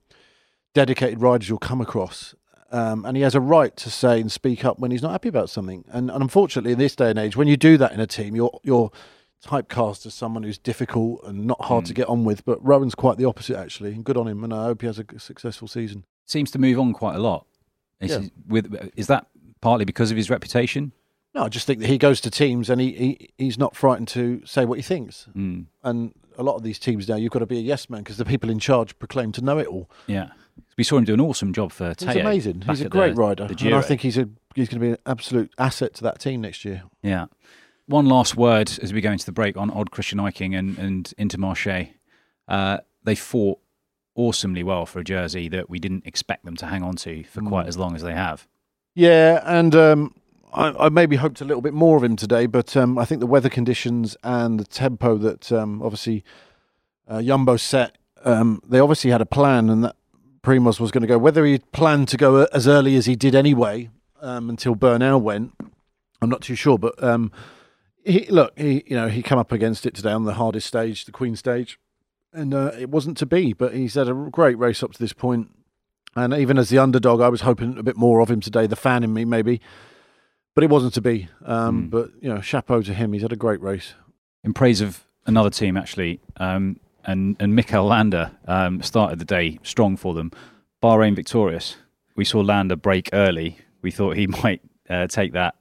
dedicated 0.74 1.22
riders 1.22 1.50
you'll 1.50 1.58
come 1.58 1.82
across. 1.82 2.36
Um, 2.72 3.06
and 3.06 3.18
he 3.18 3.24
has 3.24 3.36
a 3.36 3.42
right 3.42 3.76
to 3.78 3.90
say 3.90 4.22
and 4.22 4.32
speak 4.32 4.64
up 4.64 4.80
when 4.80 4.92
he's 4.92 5.02
not 5.02 5.12
happy 5.12 5.28
about 5.30 5.50
something. 5.50 5.84
And, 5.90 6.10
and 6.10 6.22
unfortunately, 6.22 6.72
in 6.72 6.78
this 6.80 6.96
day 6.96 7.10
and 7.10 7.20
age, 7.20 7.36
when 7.36 7.48
you 7.50 7.58
do 7.58 7.78
that 7.78 7.92
in 7.92 8.00
a 8.00 8.08
team, 8.08 8.36
you're 8.36 8.58
you're 8.64 8.92
typecast 9.46 10.06
as 10.06 10.14
someone 10.14 10.44
who's 10.44 10.58
difficult 10.58 11.22
and 11.26 11.46
not 11.46 11.60
hard 11.66 11.86
to 11.86 11.94
get 11.94 12.08
on 12.08 12.24
with. 12.24 12.46
But 12.46 12.64
Rohan's 12.66 12.96
quite 12.96 13.18
the 13.18 13.26
opposite, 13.26 13.58
actually. 13.58 13.92
And 13.94 14.04
good 14.06 14.16
on 14.18 14.28
him. 14.28 14.44
And 14.44 14.54
I 14.54 14.66
hope 14.66 14.82
he 14.82 14.88
has 14.88 15.00
a 15.00 15.06
successful 15.20 15.68
season. 15.68 16.06
Seems 16.26 16.52
to 16.52 16.60
move 16.60 16.80
on 16.80 16.94
quite 16.94 17.16
a 17.16 17.20
lot. 17.20 17.46
Is, 18.00 18.12
Yeah. 18.12 18.22
with, 18.48 18.92
is 18.96 19.08
that 19.08 19.28
partly 19.62 19.86
because 19.86 20.12
of 20.12 20.18
his 20.18 20.30
reputation? 20.30 20.92
No, 21.34 21.44
I 21.44 21.50
just 21.50 21.66
think 21.66 21.80
that 21.80 21.88
he 21.88 21.98
goes 21.98 22.20
to 22.22 22.30
teams 22.32 22.70
and 22.70 22.80
he, 22.82 22.92
he 22.92 23.30
he's 23.38 23.58
not 23.58 23.76
frightened 23.76 24.10
to 24.10 24.42
say 24.46 24.66
what 24.66 24.78
he 24.78 24.82
thinks. 24.84 25.28
Mm, 25.36 25.66
And 25.84 26.14
a 26.38 26.44
lot 26.44 26.56
of 26.56 26.64
these 26.64 26.80
teams 26.80 27.08
now, 27.08 27.16
you've 27.16 27.32
got 27.32 27.40
to 27.40 27.46
be 27.46 27.58
a 27.58 27.62
yes 27.62 27.90
man 27.90 28.02
because 28.02 28.18
the 28.18 28.26
people 28.26 28.50
in 28.50 28.60
charge 28.60 28.98
proclaim 29.00 29.32
to 29.34 29.42
know 29.42 29.58
it 29.58 29.68
all. 29.68 29.90
yeah. 30.08 30.30
We 30.78 30.84
saw 30.84 30.98
him 30.98 31.06
do 31.06 31.14
an 31.14 31.22
awesome 31.22 31.54
job 31.54 31.72
for 31.72 31.90
He's 31.90 31.98
Teo 32.14 32.22
amazing. 32.22 32.60
back 32.60 32.70
He's 32.72 32.82
a 32.82 32.86
at 32.86 32.92
great 32.92 33.16
the- 33.16 33.22
rider, 33.22 33.44
the 33.48 33.52
and 33.52 33.60
I 33.62 33.64
Giro. 33.64 33.82
think 33.82 34.02
he's 34.02 34.18
a 34.18 34.28
he's 34.56 34.68
going 34.68 34.80
to 34.82 34.86
be 34.86 34.92
an 34.92 34.98
absolute 35.06 35.52
asset 35.58 35.94
to 35.96 36.04
that 36.04 36.20
team 36.20 36.42
next 36.42 36.66
year. 36.66 36.84
Yeah. 37.02 37.28
One 37.88 38.06
last 38.06 38.36
word 38.36 38.72
as 38.82 38.92
we 38.94 39.02
go 39.02 39.12
into 39.12 39.26
the 39.26 39.32
break 39.32 39.56
on 39.58 39.70
Odd 39.72 39.92
Christian 39.92 40.20
Eiking 40.20 40.58
and, 40.58 40.78
and 40.78 41.14
Intermarché. 41.18 41.92
Uh, 42.48 42.78
they 43.04 43.16
fought 43.16 43.60
awesomely 44.16 44.62
well 44.64 44.86
for 44.86 45.00
a 45.00 45.04
jersey 45.04 45.48
that 45.50 45.70
we 45.70 45.80
didn't 45.80 46.06
expect 46.06 46.44
them 46.46 46.56
to 46.58 46.66
hang 46.68 46.84
on 46.84 46.96
to 46.98 47.24
for 47.24 47.42
quite 47.42 47.66
Mm. 47.66 47.70
as 47.70 47.78
long 47.78 47.96
as 47.96 48.02
they 48.04 48.14
have. 48.14 48.48
Yeah, 48.94 49.42
and 49.46 49.74
um, 49.76 50.14
I, 50.54 50.86
I 50.86 50.90
maybe 50.90 51.16
hoped 51.16 51.42
a 51.42 51.46
little 51.46 51.62
bit 51.62 51.74
more 51.74 51.98
of 51.98 52.04
him 52.04 52.16
today, 52.16 52.46
but 52.46 52.76
um, 52.76 52.98
I 52.98 53.06
think 53.06 53.20
the 53.20 53.28
weather 53.28 53.50
conditions 53.50 54.18
and 54.24 54.60
the 54.60 54.66
tempo 54.66 55.18
that 55.18 55.52
um, 55.52 55.82
obviously 55.82 56.24
uh, 57.08 57.22
Jumbo 57.22 57.58
set, 57.58 57.98
um, 58.24 58.62
they 58.68 58.80
obviously 58.80 59.12
had 59.12 59.22
a 59.22 59.26
plan, 59.26 59.70
and 59.70 59.84
that 59.84 59.96
Primoz 60.44 60.80
was 60.80 60.92
going 60.92 61.02
to 61.02 61.08
go. 61.08 61.18
Whether 61.18 61.46
he 61.46 61.60
planned 61.60 62.08
to 62.10 62.18
go 62.18 62.44
as 62.46 62.68
early 62.68 62.96
as 62.96 63.06
he 63.06 63.16
did 63.16 63.36
anyway 63.36 63.90
um, 64.22 64.50
until 64.50 64.76
Bernal 64.76 65.20
went, 65.20 65.54
I'm 66.22 66.30
not 66.30 66.42
too 66.42 66.56
sure. 66.56 66.78
But 66.78 67.02
um, 67.04 67.32
he, 68.04 68.26
look, 68.28 68.58
he 68.58 68.84
you 68.86 68.96
know 68.96 69.08
he 69.08 69.22
came 69.22 69.38
up 69.38 69.52
against 69.52 69.86
it 69.86 69.94
today 69.94 70.12
on 70.12 70.26
the 70.26 70.36
hardest 70.36 70.68
stage, 70.68 71.06
the 71.06 71.12
Queen 71.12 71.36
stage, 71.36 71.80
and 72.34 72.54
uh, 72.54 72.72
it 72.80 72.90
wasn't 72.90 73.18
to 73.18 73.26
be. 73.26 73.54
But 73.54 73.74
he's 73.74 73.96
had 73.96 74.08
a 74.08 74.14
great 74.14 74.58
race 74.58 74.84
up 74.84 74.94
to 74.94 75.00
this 75.00 75.14
point. 75.14 75.50
And 76.14 76.34
even 76.34 76.58
as 76.58 76.68
the 76.68 76.78
underdog, 76.78 77.22
I 77.22 77.30
was 77.30 77.42
hoping 77.42 77.78
a 77.78 77.84
bit 77.84 77.96
more 77.96 78.20
of 78.20 78.30
him 78.30 78.42
today. 78.42 78.68
The 78.68 78.76
fan 78.76 79.02
in 79.02 79.14
me, 79.14 79.24
maybe, 79.24 79.62
but 80.54 80.64
it 80.64 80.70
wasn't 80.70 80.94
to 80.96 81.02
be. 81.02 81.28
Um, 81.46 81.88
Mm. 81.88 81.90
But 81.90 82.10
you 82.22 82.30
know, 82.34 82.42
chapeau 82.42 82.82
to 82.82 82.94
him. 82.94 83.14
He's 83.14 83.22
had 83.22 83.32
a 83.34 83.38
great 83.38 83.62
race. 83.62 83.94
in 84.44 84.54
praise 84.54 84.82
of 84.82 85.04
another 85.26 85.50
team 85.52 85.78
actually, 85.78 86.20
um, 86.38 86.80
and 87.06 87.36
and 87.40 87.56
Mikel 87.56 87.86
Landa 87.86 88.38
um, 88.48 88.82
started 88.82 89.20
the 89.20 89.26
day 89.26 89.60
strong 89.64 89.98
for 89.98 90.14
them. 90.14 90.32
Bahrain 90.82 91.16
victorious. 91.16 91.78
We 92.16 92.26
saw 92.26 92.40
Landa 92.42 92.76
break 92.76 93.10
early. 93.14 93.58
We 93.82 93.92
thought 93.92 94.18
he 94.18 94.28
might 94.44 94.62
uh, 94.90 95.08
take 95.08 95.34
that 95.34 95.56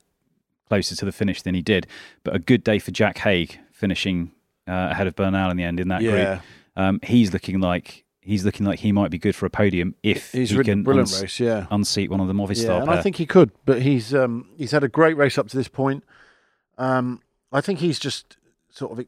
closer 0.68 0.94
to 0.96 1.04
the 1.04 1.12
finish 1.12 1.42
than 1.42 1.54
he 1.54 1.62
did. 1.62 1.86
But 2.24 2.34
a 2.34 2.38
good 2.38 2.64
day 2.64 2.78
for 2.78 2.90
Jack 2.90 3.18
Haig 3.18 3.58
finishing 3.72 4.32
uh, 4.68 4.88
ahead 4.90 5.06
of 5.06 5.14
Bernal 5.16 5.50
in 5.50 5.56
the 5.56 5.64
end 5.64 5.80
in 5.80 5.88
that 5.88 6.00
group. 6.12 6.40
Um, 6.76 7.00
he's 7.02 7.32
looking 7.32 7.60
like 7.60 8.04
he's 8.30 8.44
looking 8.44 8.64
like 8.64 8.78
he 8.78 8.92
might 8.92 9.10
be 9.10 9.18
good 9.18 9.34
for 9.36 9.44
a 9.46 9.50
podium 9.50 9.94
if 10.02 10.32
he's 10.32 10.50
he 10.50 10.56
ridden 10.56 10.78
can 10.78 10.82
brilliant 10.84 11.10
uns- 11.12 11.22
race. 11.22 11.40
Yeah, 11.40 11.66
unseat 11.70 12.10
one 12.10 12.20
of 12.20 12.28
the 12.28 12.32
Movistar 12.34 12.64
yeah, 12.68 12.76
and 12.78 12.88
pair. 12.88 12.98
I 12.98 13.02
think 13.02 13.16
he 13.16 13.26
could. 13.26 13.50
But 13.64 13.82
he's 13.82 14.14
um, 14.14 14.48
he's 14.56 14.70
had 14.70 14.84
a 14.84 14.88
great 14.88 15.16
race 15.16 15.36
up 15.38 15.48
to 15.48 15.56
this 15.56 15.68
point. 15.68 16.04
Um, 16.78 17.20
I 17.52 17.60
think 17.60 17.80
he's 17.80 17.98
just 17.98 18.36
sort 18.70 18.98
of 18.98 19.04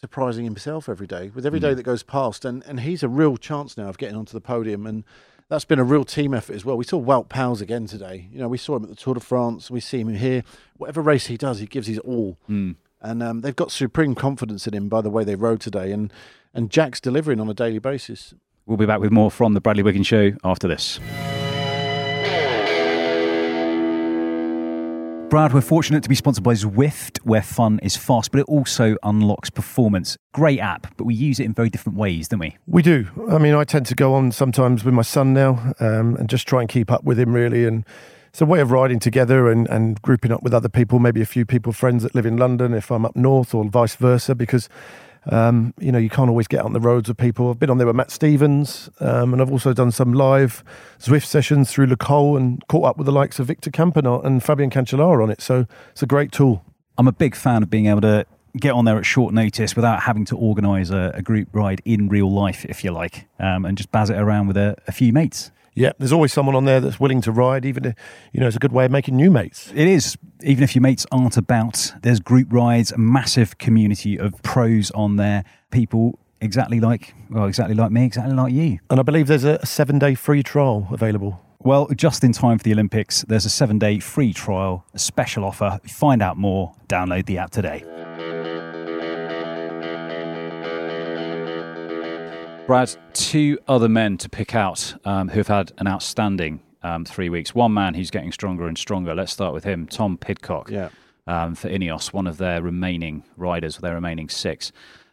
surprising 0.00 0.44
himself 0.44 0.88
every 0.88 1.06
day 1.06 1.30
with 1.34 1.46
every 1.46 1.60
day 1.60 1.72
Mm. 1.72 1.76
that 1.76 1.82
goes 1.84 2.02
past, 2.02 2.44
and 2.44 2.62
and 2.66 2.80
he's 2.80 3.02
a 3.02 3.08
real 3.08 3.36
chance 3.36 3.76
now 3.76 3.88
of 3.88 3.98
getting 3.98 4.16
onto 4.16 4.32
the 4.32 4.40
podium 4.40 4.86
and. 4.86 5.04
That's 5.48 5.66
been 5.66 5.78
a 5.80 5.84
real 5.84 6.04
team 6.06 6.32
effort 6.32 6.54
as 6.56 6.64
well. 6.64 6.78
We 6.78 6.84
saw 6.84 6.98
Wout 6.98 7.28
Poels 7.28 7.60
again 7.60 7.86
today. 7.86 8.26
You 8.32 8.38
know, 8.38 8.48
we 8.48 8.56
saw 8.56 8.76
him 8.76 8.84
at 8.84 8.88
the 8.88 8.96
Tour 8.96 9.12
de 9.12 9.20
France. 9.20 9.70
We 9.70 9.80
see 9.80 10.00
him 10.00 10.08
here. 10.14 10.44
Whatever 10.78 11.02
race 11.02 11.26
he 11.26 11.36
does, 11.36 11.58
he 11.58 11.66
gives 11.66 11.88
his 11.88 11.98
all. 11.98 12.38
Mm. 12.48 12.76
and 13.02 13.22
um, 13.22 13.40
they've 13.42 13.54
got 13.56 13.70
supreme 13.70 14.14
confidence 14.14 14.66
in 14.66 14.72
him 14.72 14.88
by 14.88 15.02
the 15.02 15.10
way 15.10 15.24
they 15.24 15.34
rode 15.34 15.60
today, 15.60 15.92
and 15.92 16.10
and 16.54 16.70
Jack's 16.70 17.00
delivering 17.00 17.40
on 17.40 17.48
a 17.48 17.54
daily 17.54 17.78
basis. 17.78 18.34
We'll 18.66 18.76
be 18.76 18.86
back 18.86 19.00
with 19.00 19.10
more 19.10 19.30
from 19.30 19.54
the 19.54 19.60
Bradley 19.60 19.82
Wiggins 19.82 20.06
Show 20.06 20.32
after 20.44 20.68
this. 20.68 21.00
Brad, 25.32 25.54
we're 25.54 25.62
fortunate 25.62 26.02
to 26.02 26.10
be 26.10 26.14
sponsored 26.14 26.44
by 26.44 26.52
Zwift, 26.52 27.16
where 27.24 27.40
fun 27.40 27.80
is 27.82 27.96
fast, 27.96 28.32
but 28.32 28.40
it 28.40 28.46
also 28.48 28.96
unlocks 29.02 29.48
performance. 29.48 30.18
Great 30.34 30.60
app, 30.60 30.94
but 30.98 31.04
we 31.04 31.14
use 31.14 31.40
it 31.40 31.44
in 31.44 31.54
very 31.54 31.70
different 31.70 31.96
ways, 31.96 32.28
don't 32.28 32.40
we? 32.40 32.58
We 32.66 32.82
do. 32.82 33.08
I 33.30 33.38
mean, 33.38 33.54
I 33.54 33.64
tend 33.64 33.86
to 33.86 33.94
go 33.94 34.12
on 34.12 34.30
sometimes 34.32 34.84
with 34.84 34.92
my 34.92 35.00
son 35.00 35.32
now 35.32 35.72
um, 35.80 36.16
and 36.16 36.28
just 36.28 36.46
try 36.46 36.60
and 36.60 36.68
keep 36.68 36.92
up 36.92 37.04
with 37.04 37.18
him, 37.18 37.32
really. 37.32 37.64
And 37.64 37.86
it's 38.28 38.42
a 38.42 38.46
way 38.46 38.60
of 38.60 38.72
riding 38.72 38.98
together 38.98 39.50
and, 39.50 39.66
and 39.68 40.02
grouping 40.02 40.32
up 40.32 40.42
with 40.42 40.52
other 40.52 40.68
people, 40.68 40.98
maybe 40.98 41.22
a 41.22 41.26
few 41.26 41.46
people, 41.46 41.72
friends 41.72 42.02
that 42.02 42.14
live 42.14 42.26
in 42.26 42.36
London 42.36 42.74
if 42.74 42.90
I'm 42.90 43.06
up 43.06 43.16
north 43.16 43.54
or 43.54 43.64
vice 43.64 43.96
versa, 43.96 44.34
because, 44.34 44.68
um, 45.26 45.72
you 45.78 45.92
know, 45.92 45.98
you 45.98 46.10
can't 46.10 46.28
always 46.28 46.48
get 46.48 46.62
on 46.62 46.72
the 46.72 46.80
roads 46.80 47.08
with 47.08 47.16
people. 47.16 47.50
I've 47.50 47.58
been 47.58 47.70
on 47.70 47.78
there 47.78 47.86
with 47.86 47.96
Matt 47.96 48.10
Stephens 48.10 48.90
um, 49.00 49.32
and 49.32 49.40
I've 49.40 49.50
also 49.50 49.72
done 49.72 49.92
some 49.92 50.12
live 50.12 50.64
Zwift 50.98 51.24
sessions 51.24 51.70
through 51.70 51.86
Le 51.86 51.96
Col 51.96 52.36
and 52.36 52.66
caught 52.68 52.84
up 52.84 52.96
with 52.96 53.06
the 53.06 53.12
likes 53.12 53.38
of 53.38 53.46
Victor 53.46 53.70
Campenaerts 53.70 54.24
and 54.24 54.42
Fabian 54.42 54.70
Cancellara 54.70 55.22
on 55.22 55.30
it. 55.30 55.40
So 55.40 55.66
it's 55.90 56.02
a 56.02 56.06
great 56.06 56.32
tool. 56.32 56.64
I'm 56.98 57.08
a 57.08 57.12
big 57.12 57.34
fan 57.36 57.62
of 57.62 57.70
being 57.70 57.86
able 57.86 58.00
to 58.02 58.26
get 58.56 58.72
on 58.72 58.84
there 58.84 58.98
at 58.98 59.06
short 59.06 59.32
notice 59.32 59.74
without 59.76 60.02
having 60.02 60.24
to 60.26 60.36
organise 60.36 60.90
a, 60.90 61.12
a 61.14 61.22
group 61.22 61.48
ride 61.52 61.80
in 61.84 62.08
real 62.08 62.30
life, 62.30 62.64
if 62.66 62.84
you 62.84 62.90
like, 62.90 63.26
um, 63.38 63.64
and 63.64 63.78
just 63.78 63.90
baz 63.92 64.10
it 64.10 64.18
around 64.18 64.46
with 64.46 64.56
a, 64.56 64.76
a 64.86 64.92
few 64.92 65.12
mates. 65.12 65.50
Yeah, 65.74 65.92
there's 65.98 66.12
always 66.12 66.32
someone 66.32 66.54
on 66.54 66.66
there 66.66 66.80
that's 66.80 67.00
willing 67.00 67.22
to 67.22 67.32
ride, 67.32 67.64
even, 67.64 67.86
if, 67.86 67.94
you 68.32 68.40
know, 68.40 68.46
it's 68.46 68.56
a 68.56 68.58
good 68.58 68.72
way 68.72 68.84
of 68.84 68.90
making 68.90 69.16
new 69.16 69.30
mates. 69.30 69.72
It 69.74 69.88
is. 69.88 70.18
Even 70.42 70.64
if 70.64 70.74
your 70.74 70.82
mates 70.82 71.06
aren't 71.10 71.36
about, 71.36 71.94
there's 72.02 72.20
group 72.20 72.48
rides, 72.52 72.92
a 72.92 72.98
massive 72.98 73.56
community 73.58 74.18
of 74.18 74.40
pros 74.42 74.90
on 74.90 75.16
there, 75.16 75.44
people 75.70 76.18
exactly 76.42 76.80
like, 76.80 77.14
well, 77.30 77.46
exactly 77.46 77.74
like 77.74 77.90
me, 77.90 78.04
exactly 78.04 78.34
like 78.34 78.52
you. 78.52 78.80
And 78.90 79.00
I 79.00 79.02
believe 79.02 79.28
there's 79.28 79.44
a 79.44 79.64
seven 79.64 79.98
day 79.98 80.14
free 80.14 80.42
trial 80.42 80.88
available. 80.90 81.40
Well, 81.60 81.88
just 81.94 82.24
in 82.24 82.32
time 82.32 82.58
for 82.58 82.64
the 82.64 82.72
Olympics, 82.72 83.22
there's 83.28 83.46
a 83.46 83.50
seven 83.50 83.78
day 83.78 84.00
free 84.00 84.32
trial, 84.32 84.84
a 84.92 84.98
special 84.98 85.44
offer. 85.44 85.78
Find 85.86 86.20
out 86.20 86.36
more, 86.36 86.74
download 86.88 87.26
the 87.26 87.38
app 87.38 87.50
today. 87.50 87.84
Brad, 92.66 92.96
two 93.12 93.58
other 93.66 93.88
men 93.88 94.16
to 94.18 94.28
pick 94.28 94.54
out 94.54 94.94
um, 95.04 95.28
who 95.28 95.40
have 95.40 95.48
had 95.48 95.72
an 95.78 95.88
outstanding 95.88 96.60
um, 96.82 97.04
three 97.04 97.28
weeks. 97.28 97.54
One 97.54 97.74
man 97.74 97.94
who's 97.94 98.10
getting 98.10 98.30
stronger 98.30 98.68
and 98.68 98.78
stronger. 98.78 99.14
Let's 99.14 99.32
start 99.32 99.52
with 99.52 99.64
him, 99.64 99.86
Tom 99.86 100.16
Pidcock 100.16 100.70
Yeah, 100.70 100.90
um, 101.26 101.56
for 101.56 101.68
Ineos, 101.68 102.12
one 102.12 102.28
of 102.28 102.38
their 102.38 102.62
remaining 102.62 103.24
riders, 103.36 103.78
their 103.78 103.94
remaining 103.94 104.28
six. 104.28 104.70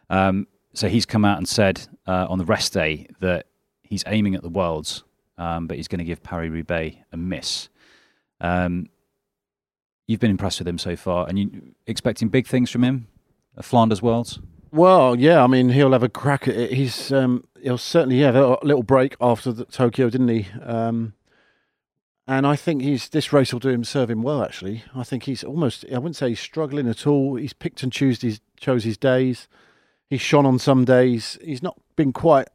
Um, 0.08 0.46
so 0.74 0.88
he's 0.88 1.04
come 1.04 1.24
out 1.24 1.38
and 1.38 1.48
said 1.48 1.88
uh, 2.06 2.26
on 2.28 2.38
the 2.38 2.44
rest 2.44 2.72
day 2.72 3.08
that 3.18 3.46
he's 3.82 4.04
aiming 4.06 4.36
at 4.36 4.42
the 4.42 4.48
Worlds, 4.48 5.02
um, 5.36 5.66
but 5.66 5.76
he's 5.76 5.88
going 5.88 5.98
to 5.98 6.04
give 6.04 6.22
Paris 6.22 6.50
Roubaix 6.50 6.96
a 7.12 7.16
miss. 7.16 7.68
Um, 8.40 8.86
you've 10.06 10.20
been 10.20 10.30
impressed 10.30 10.60
with 10.60 10.68
him 10.68 10.78
so 10.78 10.94
far, 10.94 11.28
and 11.28 11.38
you 11.38 11.74
expecting 11.88 12.28
big 12.28 12.46
things 12.46 12.70
from 12.70 12.84
him, 12.84 13.08
at 13.58 13.64
Flanders 13.64 14.00
Worlds. 14.00 14.38
Well, 14.72 15.18
yeah, 15.18 15.42
I 15.42 15.46
mean, 15.46 15.70
he'll 15.70 15.92
have 15.92 16.02
a 16.02 16.08
crack 16.08 16.46
at 16.46 16.54
it. 16.54 16.72
He's 16.72 17.10
um, 17.10 17.44
he'll 17.62 17.78
certainly 17.78 18.20
have 18.20 18.36
a 18.36 18.58
little 18.62 18.84
break 18.84 19.16
after 19.20 19.52
the 19.52 19.64
Tokyo, 19.64 20.08
didn't 20.10 20.28
he? 20.28 20.46
Um, 20.62 21.14
and 22.28 22.46
I 22.46 22.54
think 22.54 22.82
he's 22.82 23.08
this 23.08 23.32
race 23.32 23.52
will 23.52 23.58
do 23.58 23.70
him 23.70 23.82
serve 23.82 24.10
him 24.10 24.22
well. 24.22 24.44
Actually, 24.44 24.84
I 24.94 25.02
think 25.02 25.24
he's 25.24 25.42
almost 25.42 25.84
I 25.92 25.98
wouldn't 25.98 26.16
say 26.16 26.28
he's 26.28 26.40
struggling 26.40 26.88
at 26.88 27.06
all. 27.06 27.34
He's 27.34 27.52
picked 27.52 27.82
and 27.82 27.92
choose 27.92 28.22
his 28.22 28.40
chose 28.58 28.84
his 28.84 28.96
days. 28.96 29.48
He's 30.08 30.20
shone 30.20 30.46
on 30.46 30.60
some 30.60 30.84
days. 30.84 31.38
He's 31.42 31.62
not 31.62 31.76
been 31.96 32.12
quite 32.12 32.48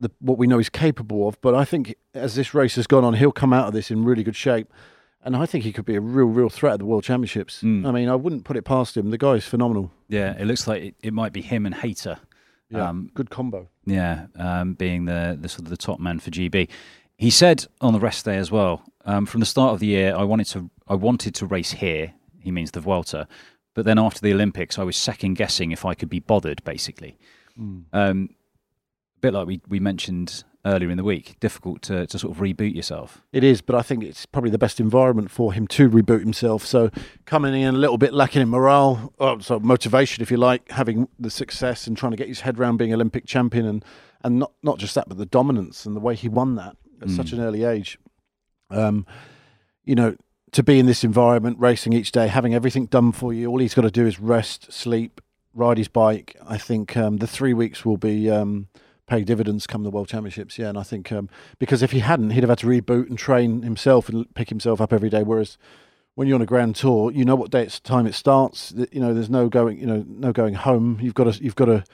the 0.00 0.10
what 0.20 0.38
we 0.38 0.46
know 0.46 0.56
he's 0.56 0.70
capable 0.70 1.28
of. 1.28 1.38
But 1.42 1.54
I 1.54 1.66
think 1.66 1.94
as 2.14 2.34
this 2.34 2.54
race 2.54 2.76
has 2.76 2.86
gone 2.86 3.04
on, 3.04 3.14
he'll 3.14 3.32
come 3.32 3.52
out 3.52 3.68
of 3.68 3.74
this 3.74 3.90
in 3.90 4.04
really 4.04 4.22
good 4.22 4.36
shape. 4.36 4.72
And 5.24 5.36
I 5.36 5.46
think 5.46 5.62
he 5.64 5.72
could 5.72 5.84
be 5.84 5.94
a 5.94 6.00
real, 6.00 6.26
real 6.26 6.48
threat 6.48 6.74
at 6.74 6.78
the 6.80 6.84
World 6.84 7.04
Championships. 7.04 7.62
Mm. 7.62 7.86
I 7.86 7.92
mean, 7.92 8.08
I 8.08 8.16
wouldn't 8.16 8.44
put 8.44 8.56
it 8.56 8.62
past 8.64 8.96
him. 8.96 9.10
The 9.10 9.18
guy's 9.18 9.44
phenomenal. 9.44 9.92
Yeah, 10.08 10.36
it 10.36 10.46
looks 10.46 10.66
like 10.66 10.82
it, 10.82 10.94
it 11.02 11.12
might 11.12 11.32
be 11.32 11.42
him 11.42 11.64
and 11.66 11.74
Hayter. 11.76 12.18
Yeah, 12.70 12.88
Um, 12.88 13.10
good 13.14 13.30
combo. 13.30 13.68
Yeah, 13.86 14.26
um, 14.36 14.74
being 14.74 15.04
the, 15.04 15.38
the 15.40 15.48
sort 15.48 15.60
of 15.64 15.68
the 15.70 15.76
top 15.76 16.00
man 16.00 16.18
for 16.18 16.30
GB. 16.30 16.68
He 17.16 17.30
said 17.30 17.66
on 17.80 17.92
the 17.92 18.00
rest 18.00 18.24
day 18.24 18.36
as 18.36 18.50
well. 18.50 18.82
Um, 19.04 19.26
from 19.26 19.40
the 19.40 19.46
start 19.46 19.74
of 19.74 19.80
the 19.80 19.86
year, 19.86 20.14
I 20.16 20.24
wanted 20.24 20.46
to 20.48 20.70
I 20.88 20.94
wanted 20.94 21.34
to 21.36 21.46
race 21.46 21.72
here. 21.72 22.14
He 22.40 22.50
means 22.50 22.70
the 22.72 22.80
Vuelta, 22.80 23.28
but 23.74 23.84
then 23.84 23.98
after 23.98 24.20
the 24.20 24.32
Olympics, 24.32 24.78
I 24.78 24.82
was 24.84 24.96
second 24.96 25.34
guessing 25.34 25.70
if 25.72 25.84
I 25.84 25.94
could 25.94 26.08
be 26.08 26.18
bothered. 26.20 26.62
Basically, 26.64 27.16
Mm. 27.60 27.84
um, 27.92 28.28
a 29.16 29.20
bit 29.20 29.34
like 29.34 29.46
we, 29.46 29.60
we 29.68 29.78
mentioned 29.80 30.42
earlier 30.64 30.90
in 30.90 30.96
the 30.96 31.04
week, 31.04 31.36
difficult 31.40 31.82
to, 31.82 32.06
to 32.06 32.18
sort 32.18 32.36
of 32.36 32.40
reboot 32.42 32.74
yourself. 32.74 33.20
It 33.32 33.42
is, 33.42 33.60
but 33.60 33.74
I 33.74 33.82
think 33.82 34.04
it's 34.04 34.26
probably 34.26 34.50
the 34.50 34.58
best 34.58 34.78
environment 34.78 35.30
for 35.30 35.52
him 35.52 35.66
to 35.68 35.90
reboot 35.90 36.20
himself. 36.20 36.64
So 36.64 36.90
coming 37.24 37.54
in 37.60 37.74
a 37.74 37.78
little 37.78 37.98
bit 37.98 38.14
lacking 38.14 38.42
in 38.42 38.48
morale, 38.48 39.12
or 39.18 39.40
so 39.40 39.58
motivation, 39.58 40.22
if 40.22 40.30
you 40.30 40.36
like, 40.36 40.70
having 40.70 41.08
the 41.18 41.30
success 41.30 41.86
and 41.86 41.96
trying 41.96 42.12
to 42.12 42.16
get 42.16 42.28
his 42.28 42.40
head 42.42 42.58
around 42.60 42.76
being 42.76 42.92
Olympic 42.94 43.26
champion, 43.26 43.66
and 43.66 43.84
and 44.24 44.38
not 44.38 44.52
not 44.62 44.78
just 44.78 44.94
that, 44.94 45.08
but 45.08 45.18
the 45.18 45.26
dominance 45.26 45.84
and 45.84 45.96
the 45.96 46.00
way 46.00 46.14
he 46.14 46.28
won 46.28 46.54
that 46.54 46.76
at 47.00 47.08
Mm. 47.08 47.16
such 47.16 47.32
an 47.32 47.40
early 47.40 47.64
age. 47.64 47.98
Um, 48.70 49.04
you 49.84 49.96
know, 49.96 50.14
to 50.52 50.62
be 50.62 50.78
in 50.78 50.86
this 50.86 51.02
environment, 51.02 51.58
racing 51.58 51.92
each 51.92 52.12
day, 52.12 52.28
having 52.28 52.54
everything 52.54 52.86
done 52.86 53.10
for 53.10 53.32
you, 53.32 53.48
all 53.48 53.58
he's 53.58 53.74
got 53.74 53.82
to 53.82 53.90
do 53.90 54.06
is 54.06 54.20
rest, 54.20 54.72
sleep, 54.72 55.20
ride 55.54 55.76
his 55.78 55.88
bike. 55.88 56.36
I 56.46 56.56
think 56.56 56.96
um, 56.96 57.16
the 57.16 57.26
three 57.26 57.52
weeks 57.52 57.84
will 57.84 57.96
be. 57.96 58.30
Um, 58.30 58.68
pay 59.06 59.24
dividends 59.24 59.66
come 59.66 59.82
the 59.82 59.90
World 59.90 60.08
Championships. 60.08 60.58
Yeah, 60.58 60.68
and 60.68 60.78
I 60.78 60.82
think 60.82 61.10
um, 61.12 61.28
because 61.58 61.82
if 61.82 61.90
he 61.92 61.98
hadn't, 62.00 62.30
he'd 62.30 62.42
have 62.42 62.50
had 62.50 62.58
to 62.58 62.66
reboot 62.66 63.08
and 63.08 63.18
train 63.18 63.62
himself 63.62 64.08
and 64.08 64.32
pick 64.34 64.48
himself 64.48 64.80
up 64.80 64.92
every 64.92 65.10
day. 65.10 65.22
Whereas 65.22 65.58
when 66.14 66.28
you're 66.28 66.34
on 66.36 66.42
a 66.42 66.46
grand 66.46 66.76
tour, 66.76 67.10
you 67.10 67.24
know 67.24 67.34
what 67.36 67.50
day 67.50 67.62
it's 67.62 67.80
time 67.80 68.06
it 68.06 68.14
starts. 68.14 68.72
You 68.92 69.00
know, 69.00 69.12
there's 69.14 69.30
no 69.30 69.48
going, 69.48 69.78
you 69.78 69.86
know, 69.86 70.04
no 70.06 70.32
going 70.32 70.54
home. 70.54 70.98
You've 71.00 71.14
got 71.14 71.32
to, 71.32 71.42
you've 71.42 71.56
got 71.56 71.64
to, 71.66 71.84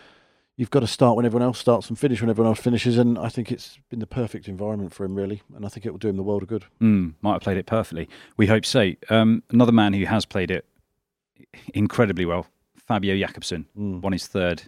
you've 0.57 0.71
got 0.71 0.81
to 0.81 0.87
start 0.89 1.15
when 1.17 1.25
everyone 1.25 1.45
else 1.47 1.59
starts 1.61 1.89
and 1.89 1.97
finish 1.99 2.21
when 2.21 2.29
everyone 2.29 2.51
else 2.51 2.59
finishes. 2.61 2.99
And 2.99 3.17
I 3.17 3.29
think 3.29 3.53
it's 3.53 3.79
been 3.91 4.01
the 4.01 4.07
perfect 4.09 4.49
environment 4.49 4.93
for 4.93 5.05
him, 5.05 5.15
really. 5.15 5.43
And 5.55 5.65
I 5.65 5.69
think 5.69 5.87
it 5.87 5.91
will 5.93 5.99
do 6.01 6.09
him 6.09 6.17
the 6.17 6.23
world 6.25 6.43
of 6.43 6.49
good. 6.49 6.65
Mm, 6.81 7.15
might 7.23 7.35
have 7.35 7.43
played 7.43 7.59
it 7.59 7.67
perfectly. 7.67 8.09
We 8.37 8.49
hope 8.49 8.67
so. 8.67 8.91
Um, 9.09 9.45
another 9.51 9.71
man 9.73 9.93
who 9.93 10.05
has 10.05 10.25
played 10.27 10.51
it 10.51 10.67
incredibly 11.75 12.25
well, 12.25 12.47
Fabio 12.77 13.17
Jakobsen, 13.17 13.67
Mm. 13.79 14.01
won 14.03 14.13
his 14.13 14.27
third 14.27 14.65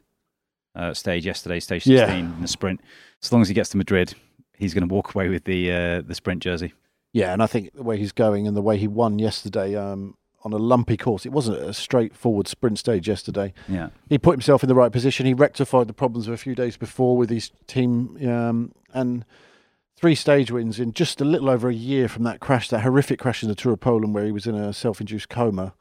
uh, 0.74 0.94
stage 0.94 1.26
yesterday, 1.26 1.61
stage 1.61 1.87
Yeah. 1.87 2.06
16 2.06 2.24
in 2.24 2.40
the 2.42 2.48
sprint. 2.48 2.80
As 3.22 3.33
long 3.33 3.42
as 3.42 3.48
he 3.48 3.54
gets 3.54 3.70
to 3.70 3.76
Madrid, 3.76 4.14
he's 4.56 4.74
going 4.74 4.88
to 4.88 4.94
walk 4.94 5.14
away 5.14 5.28
with 5.28 5.44
the 5.44 5.70
uh, 5.72 6.00
the 6.02 6.14
sprint 6.14 6.42
jersey. 6.42 6.72
Yeah, 7.12 7.33
and 7.33 7.42
I 7.42 7.46
think 7.46 7.74
the 7.74 7.83
way 7.83 7.98
he's 7.98 8.12
going 8.12 8.46
and 8.46 8.56
the 8.56 8.62
way 8.62 8.76
he 8.78 8.87
won 8.87 9.18
yesterday 9.18 9.74
um, 9.74 10.14
on 10.44 10.52
a 10.52 10.56
lumpy 10.59 10.96
course, 10.96 11.26
it 11.26 11.33
wasn't 11.33 11.59
a 11.59 11.74
straightforward 11.74 12.46
sprint 12.46 12.78
stage 12.78 13.09
yesterday. 13.09 13.52
Yeah. 13.68 13.88
He 14.09 14.16
put 14.16 14.33
himself 14.33 14.62
in 14.62 14.68
the 14.68 14.74
right 14.76 14.92
position. 14.92 15.26
He 15.26 15.35
rectified 15.35 15.88
the 15.88 15.92
problems 15.92 16.28
of 16.28 16.35
a 16.35 16.37
few 16.37 16.54
days 16.54 16.76
before 16.76 17.16
with 17.16 17.28
his 17.30 17.50
team 17.66 18.16
um, 18.28 18.72
and 18.94 19.24
three 19.96 20.14
stage 20.14 20.50
wins 20.52 20.78
in 20.80 20.92
just 20.92 21.20
a 21.20 21.24
little 21.24 21.50
over 21.50 21.68
a 21.68 21.74
year 21.74 22.09
from 22.09 22.22
that 22.22 22.38
crash, 22.40 22.68
that 22.68 22.80
horrific 22.83 23.18
crash 23.18 23.42
in 23.42 23.48
the 23.48 23.54
Tour 23.56 23.72
of 23.74 23.80
Poland 23.80 24.14
where 24.14 24.24
he 24.24 24.33
was 24.33 24.46
in 24.46 24.54
a 24.54 24.72
self-induced 24.72 25.28
coma. 25.28 25.74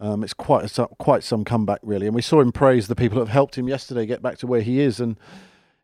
Um, 0.00 0.22
it's 0.22 0.34
quite 0.34 0.78
a, 0.78 0.88
quite 0.98 1.24
some 1.24 1.44
comeback 1.44 1.80
really, 1.82 2.06
and 2.06 2.14
we 2.14 2.22
saw 2.22 2.40
him 2.40 2.52
praise 2.52 2.88
the 2.88 2.94
people 2.94 3.16
that 3.16 3.26
have 3.26 3.32
helped 3.32 3.58
him 3.58 3.68
yesterday 3.68 4.06
get 4.06 4.22
back 4.22 4.38
to 4.38 4.46
where 4.46 4.60
he 4.60 4.80
is. 4.80 5.00
And 5.00 5.16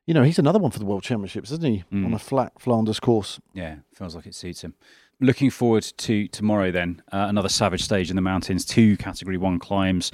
you 0.06 0.14
know, 0.14 0.22
he's 0.22 0.38
another 0.38 0.58
one 0.58 0.70
for 0.70 0.78
the 0.78 0.84
World 0.84 1.02
Championships, 1.02 1.50
isn't 1.50 1.64
he? 1.64 1.84
Mm. 1.92 2.06
On 2.06 2.14
a 2.14 2.18
flat 2.18 2.52
Flanders 2.60 3.00
course. 3.00 3.40
Yeah, 3.54 3.76
feels 3.94 4.14
like 4.14 4.26
it 4.26 4.34
suits 4.34 4.62
him. 4.62 4.74
Looking 5.20 5.50
forward 5.50 5.84
to 5.84 6.28
tomorrow 6.28 6.70
then, 6.70 7.02
uh, 7.12 7.26
another 7.28 7.48
savage 7.48 7.82
stage 7.82 8.10
in 8.10 8.16
the 8.16 8.22
mountains, 8.22 8.64
two 8.64 8.96
category 8.96 9.38
one 9.38 9.58
climbs, 9.58 10.10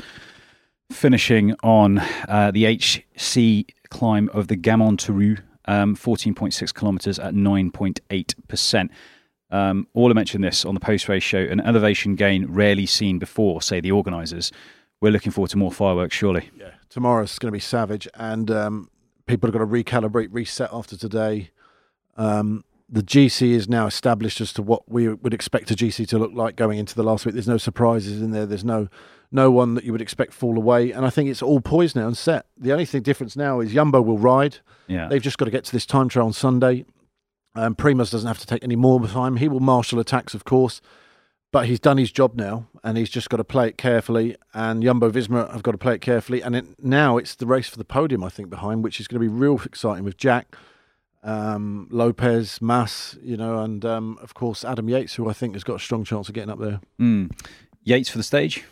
finishing 0.93 1.55
on 1.63 1.99
uh, 2.29 2.51
the 2.53 2.67
HC 2.67 3.75
climb 3.91 4.29
of 4.33 4.49
the 4.49 4.57
Gamoniteiru, 4.57 5.41
um, 5.67 5.97
14.6 5.97 6.75
kilometres 6.75 7.19
at 7.19 7.35
9.8%. 7.35 8.91
Um, 9.51 9.87
Orla 9.95 10.15
mentioned 10.15 10.45
this 10.45 10.65
on 10.65 10.75
the 10.75 10.81
post 10.81 11.09
race 11.09 11.23
show 11.23 11.39
an 11.39 11.61
elevation 11.61 12.15
gain 12.15 12.47
rarely 12.47 12.87
seen 12.87 13.19
before, 13.19 13.63
say 13.63 13.81
the 13.81 13.93
organisers. 13.93 14.53
We're 15.01 15.13
looking 15.13 15.33
forward 15.33 15.51
to 15.51 15.59
more 15.59 15.73
fireworks, 15.73 16.15
surely. 16.15 16.51
Yeah, 16.57 16.73
tomorrow's 16.89 17.39
going 17.39 17.49
to 17.49 17.57
be 17.57 17.61
savage, 17.61 18.07
and 18.15 18.51
um, 18.51 18.91
people 19.27 19.49
have 19.49 19.53
got 19.55 19.61
to 19.61 19.67
recalibrate, 19.67 20.29
reset 20.31 20.69
after 20.73 20.97
today. 20.97 21.51
Um, 22.17 22.65
the 22.89 23.03
GC 23.03 23.53
is 23.53 23.69
now 23.69 23.87
established 23.87 24.41
as 24.41 24.53
to 24.55 24.63
what 24.63 24.89
we 24.91 25.09
would 25.09 25.33
expect 25.33 25.71
a 25.71 25.75
GC 25.75 26.09
to 26.09 26.19
look 26.19 26.33
like 26.35 26.57
going 26.57 26.79
into 26.79 26.95
the 26.95 27.05
last 27.05 27.25
week. 27.25 27.35
There's 27.35 27.49
no 27.49 27.57
surprises 27.57 28.21
in 28.21 28.33
there. 28.33 28.47
There's 28.47 28.65
no 28.65 28.89
no 29.33 29.49
one 29.51 29.75
that 29.75 29.85
you 29.85 29.93
would 29.93 30.03
expect 30.03 30.33
fall 30.33 30.57
away, 30.57 30.91
and 30.91 31.07
I 31.07 31.11
think 31.11 31.31
it's 31.31 31.41
all 31.41 31.61
poised 31.61 31.95
now 31.95 32.09
and 32.09 32.17
set. 32.17 32.47
The 32.59 32.73
only 32.73 32.85
thing 32.85 33.03
difference 33.03 33.37
now 33.37 33.61
is 33.61 33.73
Yumbo 33.73 34.05
will 34.05 34.19
ride. 34.19 34.59
Yeah. 34.89 35.07
They've 35.09 35.23
just 35.23 35.39
got 35.39 35.45
to 35.45 35.53
get 35.53 35.65
to 35.67 35.73
this 35.73 35.87
time 35.87 36.09
trial 36.09 36.27
on 36.27 36.33
Sunday. 36.33 36.85
Um, 37.55 37.75
Primoz 37.75 38.11
doesn't 38.11 38.29
have 38.29 38.39
to 38.39 38.47
take 38.47 38.63
any 38.63 38.77
more 38.77 39.07
time. 39.07 39.37
He 39.37 39.49
will 39.49 39.61
marshal 39.61 39.99
attacks, 39.99 40.35
of 40.35 40.45
course, 40.45 40.81
but 41.53 41.67
he's 41.67 41.81
done 41.81 41.99
his 41.99 42.13
job 42.13 42.37
now, 42.37 42.69
and 42.85 42.97
he's 42.97 43.11
just 43.11 43.29
got 43.29 43.39
to 43.39 43.45
play 43.45 43.69
it 43.69 43.77
carefully. 43.77 44.37
And 44.55 44.83
Jumbo 44.83 45.11
Visma 45.11 45.51
have 45.53 45.63
got 45.63 45.73
to 45.73 45.79
play 45.79 45.95
it 45.95 46.01
carefully. 46.01 46.43
And 46.43 46.55
it, 46.55 46.67
now 46.83 47.17
it's 47.17 47.35
the 47.35 47.47
race 47.47 47.69
for 47.69 47.77
the 47.79 47.85
podium, 47.85 48.23
I 48.23 48.29
think, 48.29 48.51
behind, 48.51 48.85
which 48.85 49.01
is 49.01 49.09
going 49.09 49.21
to 49.21 49.29
be 49.29 49.35
real 49.35 49.61
exciting 49.65 50.05
with 50.05 50.17
Jack, 50.17 50.57
um, 51.23 51.89
Lopez, 51.91 52.63
Mas, 52.63 53.19
you 53.23 53.37
know, 53.37 53.59
and 53.61 53.85
um, 53.85 54.19
of 54.23 54.35
course 54.35 54.65
Adam 54.65 54.89
Yates, 54.89 55.15
who 55.15 55.29
I 55.29 55.33
think 55.33 55.55
has 55.55 55.65
got 55.65 55.77
a 55.77 55.81
strong 55.81 56.05
chance 56.05 56.29
of 56.29 56.35
getting 56.35 56.51
up 56.51 56.61
there. 56.61 56.81
Mm. 57.01 57.31
Yates 57.83 58.09
for 58.09 58.19
the 58.19 58.25
stage. 58.25 58.65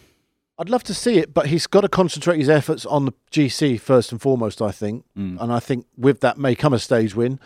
I'd 0.59 0.71
love 0.71 0.83
to 0.85 0.95
see 0.95 1.19
it, 1.19 1.33
but 1.33 1.47
he's 1.47 1.69
got 1.69 1.83
to 1.83 1.89
concentrate 1.89 2.39
his 2.39 2.49
efforts 2.49 2.85
on 2.85 3.05
the 3.05 3.13
GC 3.31 3.81
first 3.81 4.11
and 4.11 4.21
foremost, 4.21 4.61
I 4.61 4.73
think. 4.73 5.05
Mm. 5.17 5.41
And 5.41 5.53
I 5.53 5.61
think 5.61 5.87
with 5.97 6.21
that 6.21 6.37
may 6.37 6.55
come 6.55 6.73
a 6.73 6.79
stage 6.79 7.15
win. 7.15 7.39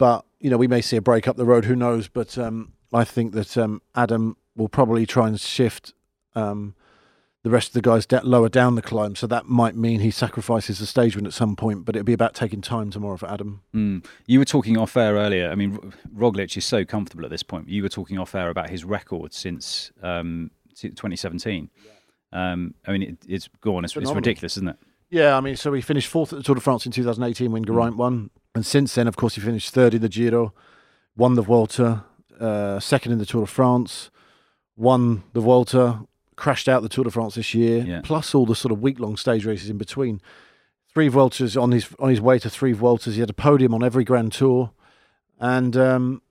But, 0.00 0.24
you 0.38 0.48
know, 0.48 0.56
we 0.56 0.66
may 0.66 0.80
see 0.80 0.96
a 0.96 1.02
break 1.02 1.28
up 1.28 1.36
the 1.36 1.44
road, 1.44 1.66
who 1.66 1.76
knows? 1.76 2.08
But 2.08 2.38
um, 2.38 2.72
I 2.90 3.04
think 3.04 3.34
that 3.34 3.58
um, 3.58 3.82
Adam 3.94 4.38
will 4.56 4.70
probably 4.70 5.04
try 5.04 5.28
and 5.28 5.38
shift 5.38 5.92
um, 6.34 6.74
the 7.42 7.50
rest 7.50 7.68
of 7.68 7.74
the 7.74 7.82
guys 7.82 8.06
da- 8.06 8.22
lower 8.24 8.48
down 8.48 8.76
the 8.76 8.82
climb. 8.82 9.14
So 9.14 9.26
that 9.26 9.44
might 9.44 9.76
mean 9.76 10.00
he 10.00 10.10
sacrifices 10.10 10.78
the 10.78 10.86
stage 10.86 11.16
win 11.16 11.26
at 11.26 11.34
some 11.34 11.54
point, 11.54 11.84
but 11.84 11.96
it'll 11.96 12.06
be 12.06 12.14
about 12.14 12.32
taking 12.32 12.62
time 12.62 12.90
tomorrow 12.90 13.18
for 13.18 13.30
Adam. 13.30 13.60
Mm. 13.74 14.06
You 14.24 14.38
were 14.38 14.46
talking 14.46 14.78
off 14.78 14.96
air 14.96 15.16
earlier. 15.16 15.50
I 15.50 15.54
mean, 15.54 15.78
R- 15.82 15.90
Roglic 16.30 16.56
is 16.56 16.64
so 16.64 16.82
comfortable 16.82 17.26
at 17.26 17.30
this 17.30 17.42
point. 17.42 17.68
You 17.68 17.82
were 17.82 17.90
talking 17.90 18.18
off 18.18 18.34
air 18.34 18.48
about 18.48 18.70
his 18.70 18.86
record 18.86 19.34
since 19.34 19.92
um, 20.02 20.50
t- 20.74 20.88
2017. 20.88 21.68
Um, 22.32 22.74
I 22.86 22.92
mean, 22.92 23.02
it, 23.02 23.18
it's 23.28 23.50
go 23.60 23.76
on. 23.76 23.84
It's, 23.84 23.94
it's 23.94 24.12
ridiculous, 24.12 24.56
isn't 24.56 24.68
it? 24.68 24.76
Yeah, 25.10 25.36
I 25.36 25.40
mean, 25.40 25.56
so 25.56 25.72
he 25.72 25.80
finished 25.80 26.08
fourth 26.08 26.32
at 26.32 26.38
the 26.38 26.42
Tour 26.44 26.54
de 26.54 26.60
France 26.60 26.86
in 26.86 26.92
2018 26.92 27.50
when 27.50 27.64
Geraint 27.64 27.96
won. 27.96 28.30
And 28.54 28.64
since 28.64 28.94
then, 28.94 29.08
of 29.08 29.16
course, 29.16 29.34
he 29.34 29.40
finished 29.40 29.72
third 29.74 29.94
in 29.94 30.02
the 30.02 30.08
Giro, 30.08 30.54
won 31.16 31.34
the 31.34 31.42
Vuelta, 31.42 32.04
uh, 32.38 32.78
second 32.80 33.12
in 33.12 33.18
the 33.18 33.26
Tour 33.26 33.42
de 33.42 33.46
France, 33.46 34.10
won 34.76 35.24
the 35.32 35.40
Vuelta, 35.40 36.00
crashed 36.36 36.68
out 36.68 36.82
the 36.82 36.88
Tour 36.88 37.04
de 37.04 37.10
France 37.10 37.34
this 37.34 37.54
year, 37.54 37.84
Yeah. 37.84 38.00
plus 38.02 38.34
all 38.34 38.46
the 38.46 38.54
sort 38.54 38.72
of 38.72 38.80
week 38.80 38.98
long 39.00 39.16
stage 39.16 39.44
races 39.44 39.68
in 39.68 39.78
between. 39.78 40.20
Three 40.92 41.08
Vueltas 41.08 41.56
on 41.60 41.70
his 41.72 41.88
on 42.00 42.08
his 42.10 42.20
way 42.20 42.38
to 42.40 42.50
three 42.50 42.72
Vueltas. 42.72 43.14
He 43.14 43.20
had 43.20 43.30
a 43.30 43.34
podium 43.34 43.72
on 43.74 43.84
every 43.84 44.02
Grand 44.04 44.32
Tour. 44.32 44.72
And 45.38 45.76
um, 45.76 46.22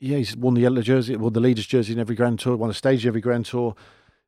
yeah, 0.00 0.16
he's 0.18 0.34
won 0.36 0.54
the 0.54 0.62
yellow 0.62 0.80
jersey, 0.80 1.14
won 1.16 1.32
the 1.34 1.40
leader's 1.40 1.66
jersey 1.66 1.92
in 1.92 1.98
every 1.98 2.16
Grand 2.16 2.38
Tour, 2.38 2.56
won 2.56 2.70
a 2.70 2.74
stage 2.74 3.04
in 3.04 3.08
every 3.08 3.20
Grand 3.20 3.44
Tour. 3.46 3.74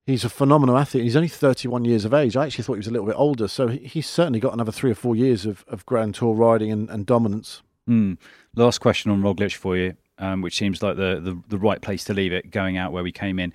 He's 0.07 0.25
a 0.25 0.29
phenomenal 0.29 0.77
athlete. 0.77 1.05
He's 1.05 1.17
only 1.17 1.29
31 1.29 1.85
years 1.85 2.05
of 2.05 2.15
age. 2.15 2.37
I 2.37 2.47
actually 2.47 2.65
thought 2.65 2.75
he 2.75 2.79
was 2.79 2.87
a 2.89 2.91
little 2.91 3.07
bit 3.07 3.17
older. 3.17 3.47
So 3.49 3.69
he's 3.69 4.09
certainly 4.09 4.41
got 4.41 4.53
another 4.53 4.73
three 4.73 4.91
or 4.91 4.95
four 4.95 5.15
years 5.15 5.47
of, 5.47 5.65
of 5.69 5.87
Grand 5.87 6.15
Tour 6.15 6.35
riding 6.35 6.73
and, 6.73 6.89
and 6.91 7.07
dominance. 7.07 7.63
Mm. 7.89 8.19
Last 8.57 8.79
question 8.79 9.11
on 9.11 9.23
Roglic 9.23 9.55
for 9.55 9.77
you, 9.77 9.95
um, 10.19 10.43
which 10.43 10.57
seems 10.57 10.83
like 10.83 10.97
the, 10.97 11.21
the 11.21 11.41
the 11.49 11.59
right 11.59 11.81
place 11.81 12.05
to 12.05 12.15
leave 12.15 12.33
it, 12.33 12.51
going 12.51 12.77
out 12.77 12.93
where 12.93 13.03
we 13.03 13.13
came 13.13 13.39
in. 13.39 13.53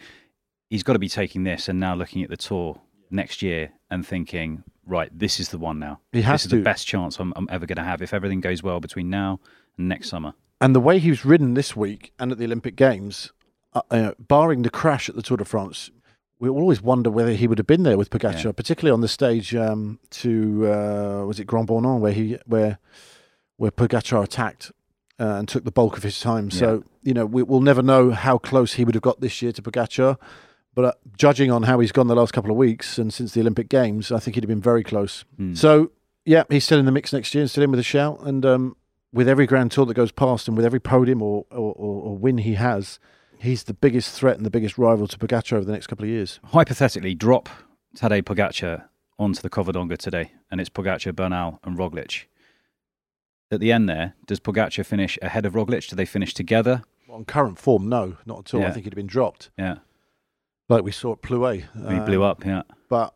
He's 0.69 0.83
got 0.83 0.93
to 0.93 0.99
be 0.99 1.09
taking 1.09 1.43
this 1.43 1.69
and 1.69 1.79
now 1.79 1.95
looking 1.95 2.23
at 2.23 2.29
the 2.29 2.37
tour 2.37 2.81
next 3.09 3.41
year 3.41 3.71
and 3.89 4.05
thinking, 4.05 4.63
right, 4.85 5.09
this 5.17 5.39
is 5.39 5.49
the 5.49 5.57
one 5.57 5.79
now. 5.79 5.99
He 6.11 6.21
has 6.23 6.41
this 6.41 6.45
is 6.45 6.49
to. 6.51 6.55
the 6.57 6.63
best 6.63 6.87
chance 6.87 7.19
I'm, 7.19 7.33
I'm 7.35 7.47
ever 7.51 7.65
going 7.65 7.77
to 7.77 7.83
have 7.83 8.01
if 8.01 8.13
everything 8.13 8.41
goes 8.41 8.63
well 8.63 8.79
between 8.79 9.09
now 9.09 9.39
and 9.77 9.87
next 9.87 10.09
summer. 10.09 10.33
And 10.59 10.75
the 10.75 10.79
way 10.79 10.99
he 10.99 11.09
was 11.09 11.25
ridden 11.25 11.53
this 11.53 11.75
week 11.75 12.13
and 12.17 12.31
at 12.31 12.37
the 12.37 12.45
Olympic 12.45 12.75
Games, 12.75 13.31
uh, 13.73 13.81
uh, 13.91 14.11
barring 14.17 14.63
the 14.63 14.69
crash 14.69 15.09
at 15.09 15.15
the 15.15 15.21
Tour 15.21 15.37
de 15.37 15.45
France, 15.45 15.91
we 16.39 16.49
always 16.49 16.81
wonder 16.81 17.09
whether 17.09 17.31
he 17.33 17.47
would 17.47 17.57
have 17.57 17.67
been 17.67 17.83
there 17.83 17.97
with 17.97 18.09
Pogacar, 18.09 18.43
Yeah. 18.45 18.51
particularly 18.51 18.93
on 18.93 19.01
the 19.01 19.07
stage 19.07 19.55
um, 19.55 19.99
to 20.11 20.67
uh, 20.71 21.25
was 21.25 21.39
it 21.39 21.45
Grand 21.45 21.67
Bornand 21.67 21.99
where 21.99 22.11
he 22.11 22.37
where 22.45 22.77
where 23.57 23.71
Pogacar 23.71 24.23
attacked 24.23 24.71
uh, 25.19 25.35
and 25.37 25.47
took 25.47 25.63
the 25.63 25.71
bulk 25.71 25.95
of 25.97 26.03
his 26.03 26.19
time. 26.19 26.51
So 26.51 26.83
you 27.03 27.13
know 27.13 27.25
we, 27.25 27.43
we'll 27.43 27.61
never 27.61 27.81
know 27.81 28.11
how 28.11 28.37
close 28.37 28.73
he 28.73 28.83
would 28.83 28.95
have 28.95 29.01
got 29.01 29.21
this 29.21 29.41
year 29.41 29.51
to 29.53 29.61
Pogacar. 29.61 30.17
But 30.73 30.85
uh, 30.85 30.91
judging 31.17 31.51
on 31.51 31.63
how 31.63 31.79
he's 31.79 31.93
gone 31.93 32.07
the 32.07 32.15
last 32.15 32.33
couple 32.33 32.51
of 32.51 32.57
weeks 32.57 32.97
and 32.97 33.13
since 33.13 33.33
the 33.33 33.39
Olympic 33.39 33.69
Games, 33.69 34.11
I 34.11 34.19
think 34.19 34.35
he'd 34.35 34.43
have 34.43 34.49
been 34.49 34.59
very 34.61 34.83
close. 34.83 35.23
Mm. 35.39 35.57
So 35.57 35.91
yeah, 36.25 36.43
he's 36.49 36.65
still 36.65 36.79
in 36.79 36.85
the 36.85 36.91
mix 36.91 37.13
next 37.13 37.33
year 37.33 37.43
and 37.43 37.49
still 37.49 37.63
in 37.63 37.71
with 37.71 37.79
a 37.79 37.83
shout. 37.83 38.19
And 38.23 38.45
um, 38.45 38.75
with 39.13 39.29
every 39.29 39.45
Grand 39.45 39.71
Tour 39.71 39.85
that 39.85 39.93
goes 39.93 40.11
past 40.11 40.49
and 40.49 40.57
with 40.57 40.65
every 40.65 40.81
podium 40.81 41.21
or, 41.21 41.45
or, 41.49 41.73
or 41.77 42.17
win 42.17 42.39
he 42.39 42.55
has, 42.55 42.99
he's 43.39 43.63
the 43.63 43.73
biggest 43.73 44.11
threat 44.17 44.37
and 44.37 44.45
the 44.45 44.49
biggest 44.49 44.77
rival 44.77 45.07
to 45.07 45.17
Pogacar 45.17 45.53
over 45.53 45.65
the 45.65 45.71
next 45.71 45.87
couple 45.87 46.03
of 46.05 46.09
years. 46.09 46.39
Hypothetically, 46.45 47.13
drop 47.15 47.49
Tadej 47.97 48.23
Pogacar 48.23 48.85
onto 49.17 49.41
the 49.41 49.49
Covadonga 49.49 49.97
today, 49.97 50.31
and 50.51 50.59
it's 50.59 50.69
Pogacar, 50.69 51.15
Bernal, 51.15 51.59
and 51.63 51.77
Roglic. 51.77 52.25
At 53.51 53.59
the 53.59 53.71
end 53.71 53.87
there, 53.87 54.13
does 54.25 54.39
Pogacar 54.39 54.85
finish 54.85 55.17
ahead 55.21 55.45
of 55.45 55.53
Roglic? 55.53 55.87
Do 55.89 55.95
they 55.95 56.05
finish 56.05 56.33
together? 56.33 56.83
On 57.09 57.23
current 57.23 57.57
form, 57.59 57.87
no, 57.87 58.17
not 58.25 58.39
at 58.39 58.53
all. 58.53 58.65
I 58.65 58.71
think 58.71 58.85
he'd 58.85 58.93
have 58.93 58.95
been 58.97 59.07
dropped, 59.07 59.49
Yeah, 59.57 59.77
like 60.67 60.83
we 60.83 60.91
saw 60.91 61.13
at 61.13 61.21
Plouet. 61.21 61.63
he 61.73 61.99
blew 62.05 62.23
Um, 62.23 62.29
up. 62.31 62.45
Yeah, 62.45 62.63
But 62.89 63.13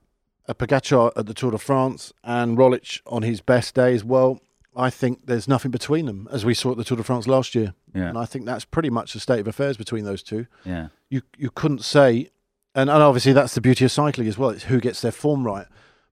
a 0.47 0.55
Pogacar 0.55 1.12
at 1.17 1.25
the 1.25 1.34
Tour 1.34 1.51
de 1.51 1.58
France 1.58 2.13
and 2.23 2.58
Roglic 2.58 3.01
on 3.08 3.23
his 3.23 3.41
best 3.41 3.75
days, 3.75 4.03
well, 4.03 4.39
I 4.75 4.89
think 4.89 5.25
there's 5.25 5.47
nothing 5.47 5.71
between 5.71 6.05
them, 6.05 6.27
as 6.32 6.45
we 6.45 6.53
saw 6.53 6.71
at 6.71 6.77
the 6.77 6.84
Tour 6.84 6.97
de 6.97 7.03
France 7.03 7.27
last 7.27 7.55
year. 7.55 7.73
yeah, 7.93 8.10
And 8.10 8.17
I 8.17 8.25
think 8.25 8.45
that's 8.45 8.65
pretty 8.65 8.89
much 8.89 9.13
the 9.13 9.19
state 9.19 9.39
of 9.39 9.47
affairs 9.47 9.77
between 9.77 10.05
those 10.05 10.23
two. 10.23 10.45
yeah. 10.63 10.88
you 11.10 11.21
you 11.38 11.49
couldn't 11.49 11.84
say, 11.84 12.29
and, 12.75 12.89
and 12.89 13.03
obviously 13.03 13.34
that's 13.34 13.55
the 13.55 13.62
beauty 13.62 13.86
of 13.86 13.91
cycling 13.91 14.27
as 14.27 14.38
well. 14.38 14.51
It's 14.51 14.65
who 14.65 14.79
gets 14.79 15.01
their 15.01 15.12
form 15.12 15.45
right. 15.45 15.65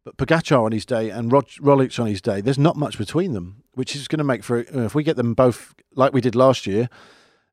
But 0.04 0.18
Pogacar 0.18 0.64
on 0.64 0.72
his 0.72 0.86
day 0.86 1.10
and 1.10 1.32
Rog, 1.32 1.48
Roglic 1.60 2.00
on 2.00 2.08
his 2.08 2.22
day, 2.22 2.40
there's 2.42 2.58
not 2.58 2.78
much 2.78 2.98
between 2.98 3.34
them, 3.34 3.64
which 3.74 3.96
is 3.96 4.08
going 4.08 4.20
to 4.20 4.24
make 4.24 4.44
for 4.44 4.60
if 4.60 4.96
we 4.96 5.04
get 5.04 5.18
them 5.18 5.34
both 5.34 5.76
like 5.96 6.14
we 6.14 6.22
did 6.22 6.34
last 6.36 6.66
year. 6.66 6.90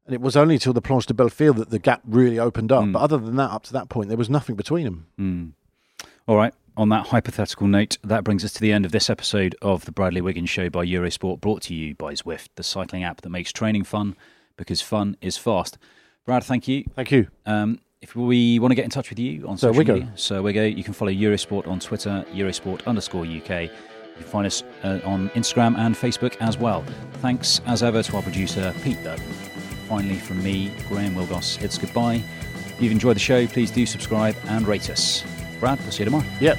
And 0.06 0.14
it 0.14 0.20
was 0.20 0.36
only 0.36 0.58
till 0.58 0.72
the 0.72 0.82
Planche 0.82 1.06
de 1.06 1.14
Belfield 1.14 1.56
that 1.56 1.70
the 1.70 1.78
gap 1.78 2.02
really 2.06 2.38
opened 2.38 2.70
up. 2.70 2.84
Mm. 2.84 2.92
But 2.92 3.02
other 3.02 3.18
than 3.18 3.36
that, 3.36 3.50
up 3.50 3.62
to 3.64 3.72
that 3.72 3.88
point, 3.88 4.08
there 4.08 4.18
was 4.18 4.28
nothing 4.30 4.54
between 4.54 4.84
them. 4.84 5.06
Mm. 5.18 5.52
All 6.28 6.36
right. 6.36 6.54
On 6.76 6.88
that 6.88 7.06
hypothetical 7.08 7.68
note, 7.68 7.98
that 8.02 8.24
brings 8.24 8.44
us 8.44 8.52
to 8.54 8.60
the 8.60 8.72
end 8.72 8.84
of 8.84 8.90
this 8.90 9.08
episode 9.08 9.54
of 9.62 9.84
the 9.84 9.92
Bradley 9.92 10.20
Wiggins 10.20 10.50
Show 10.50 10.68
by 10.70 10.84
Eurosport, 10.84 11.40
brought 11.40 11.62
to 11.62 11.74
you 11.74 11.94
by 11.94 12.14
Zwift, 12.14 12.48
the 12.56 12.64
cycling 12.64 13.04
app 13.04 13.20
that 13.20 13.28
makes 13.30 13.52
training 13.52 13.84
fun 13.84 14.16
because 14.56 14.80
fun 14.82 15.16
is 15.20 15.37
fast. 15.37 15.78
Brad, 16.26 16.42
thank 16.42 16.66
you. 16.66 16.84
Thank 16.96 17.12
you. 17.12 17.28
Um, 17.46 17.78
if 18.02 18.16
we 18.16 18.58
want 18.58 18.72
to 18.72 18.74
get 18.74 18.84
in 18.84 18.90
touch 18.90 19.08
with 19.10 19.20
you 19.20 19.46
on 19.46 19.56
So 19.56 19.68
social 19.72 19.84
Wiggo. 19.84 19.94
media, 20.00 20.12
so 20.16 20.42
we 20.42 20.52
go. 20.52 20.64
you 20.64 20.82
can 20.82 20.94
follow 20.94 21.12
Eurosport 21.12 21.68
on 21.68 21.78
Twitter, 21.78 22.24
Eurosport 22.32 22.84
underscore 22.87 23.22
UK. 23.24 23.70
You 23.70 23.70
can 24.16 24.24
find 24.24 24.46
us 24.46 24.64
uh, 24.82 24.98
on 25.04 25.28
Instagram 25.30 25.78
and 25.78 25.94
Facebook 25.94 26.37
as 26.40 26.58
well. 26.58 26.84
Thanks 27.14 27.60
as 27.66 27.84
ever 27.84 28.02
to 28.02 28.16
our 28.16 28.22
producer, 28.22 28.74
Pete 28.82 29.02
Burton. 29.04 29.24
Finally, 29.88 30.16
from 30.16 30.42
me, 30.42 30.72
Graham 30.88 31.14
Willgoss, 31.14 31.62
it's 31.62 31.78
goodbye. 31.78 32.20
If 32.56 32.82
you've 32.82 32.92
enjoyed 32.92 33.14
the 33.14 33.20
show, 33.20 33.46
please 33.46 33.70
do 33.70 33.87
subscribe 33.87 34.34
and 34.48 34.66
rate 34.66 34.90
us. 34.90 35.22
Brad, 35.60 35.78
we'll 35.80 35.90
see 35.90 36.00
you 36.00 36.04
tomorrow. 36.06 36.24
Yep. 36.40 36.58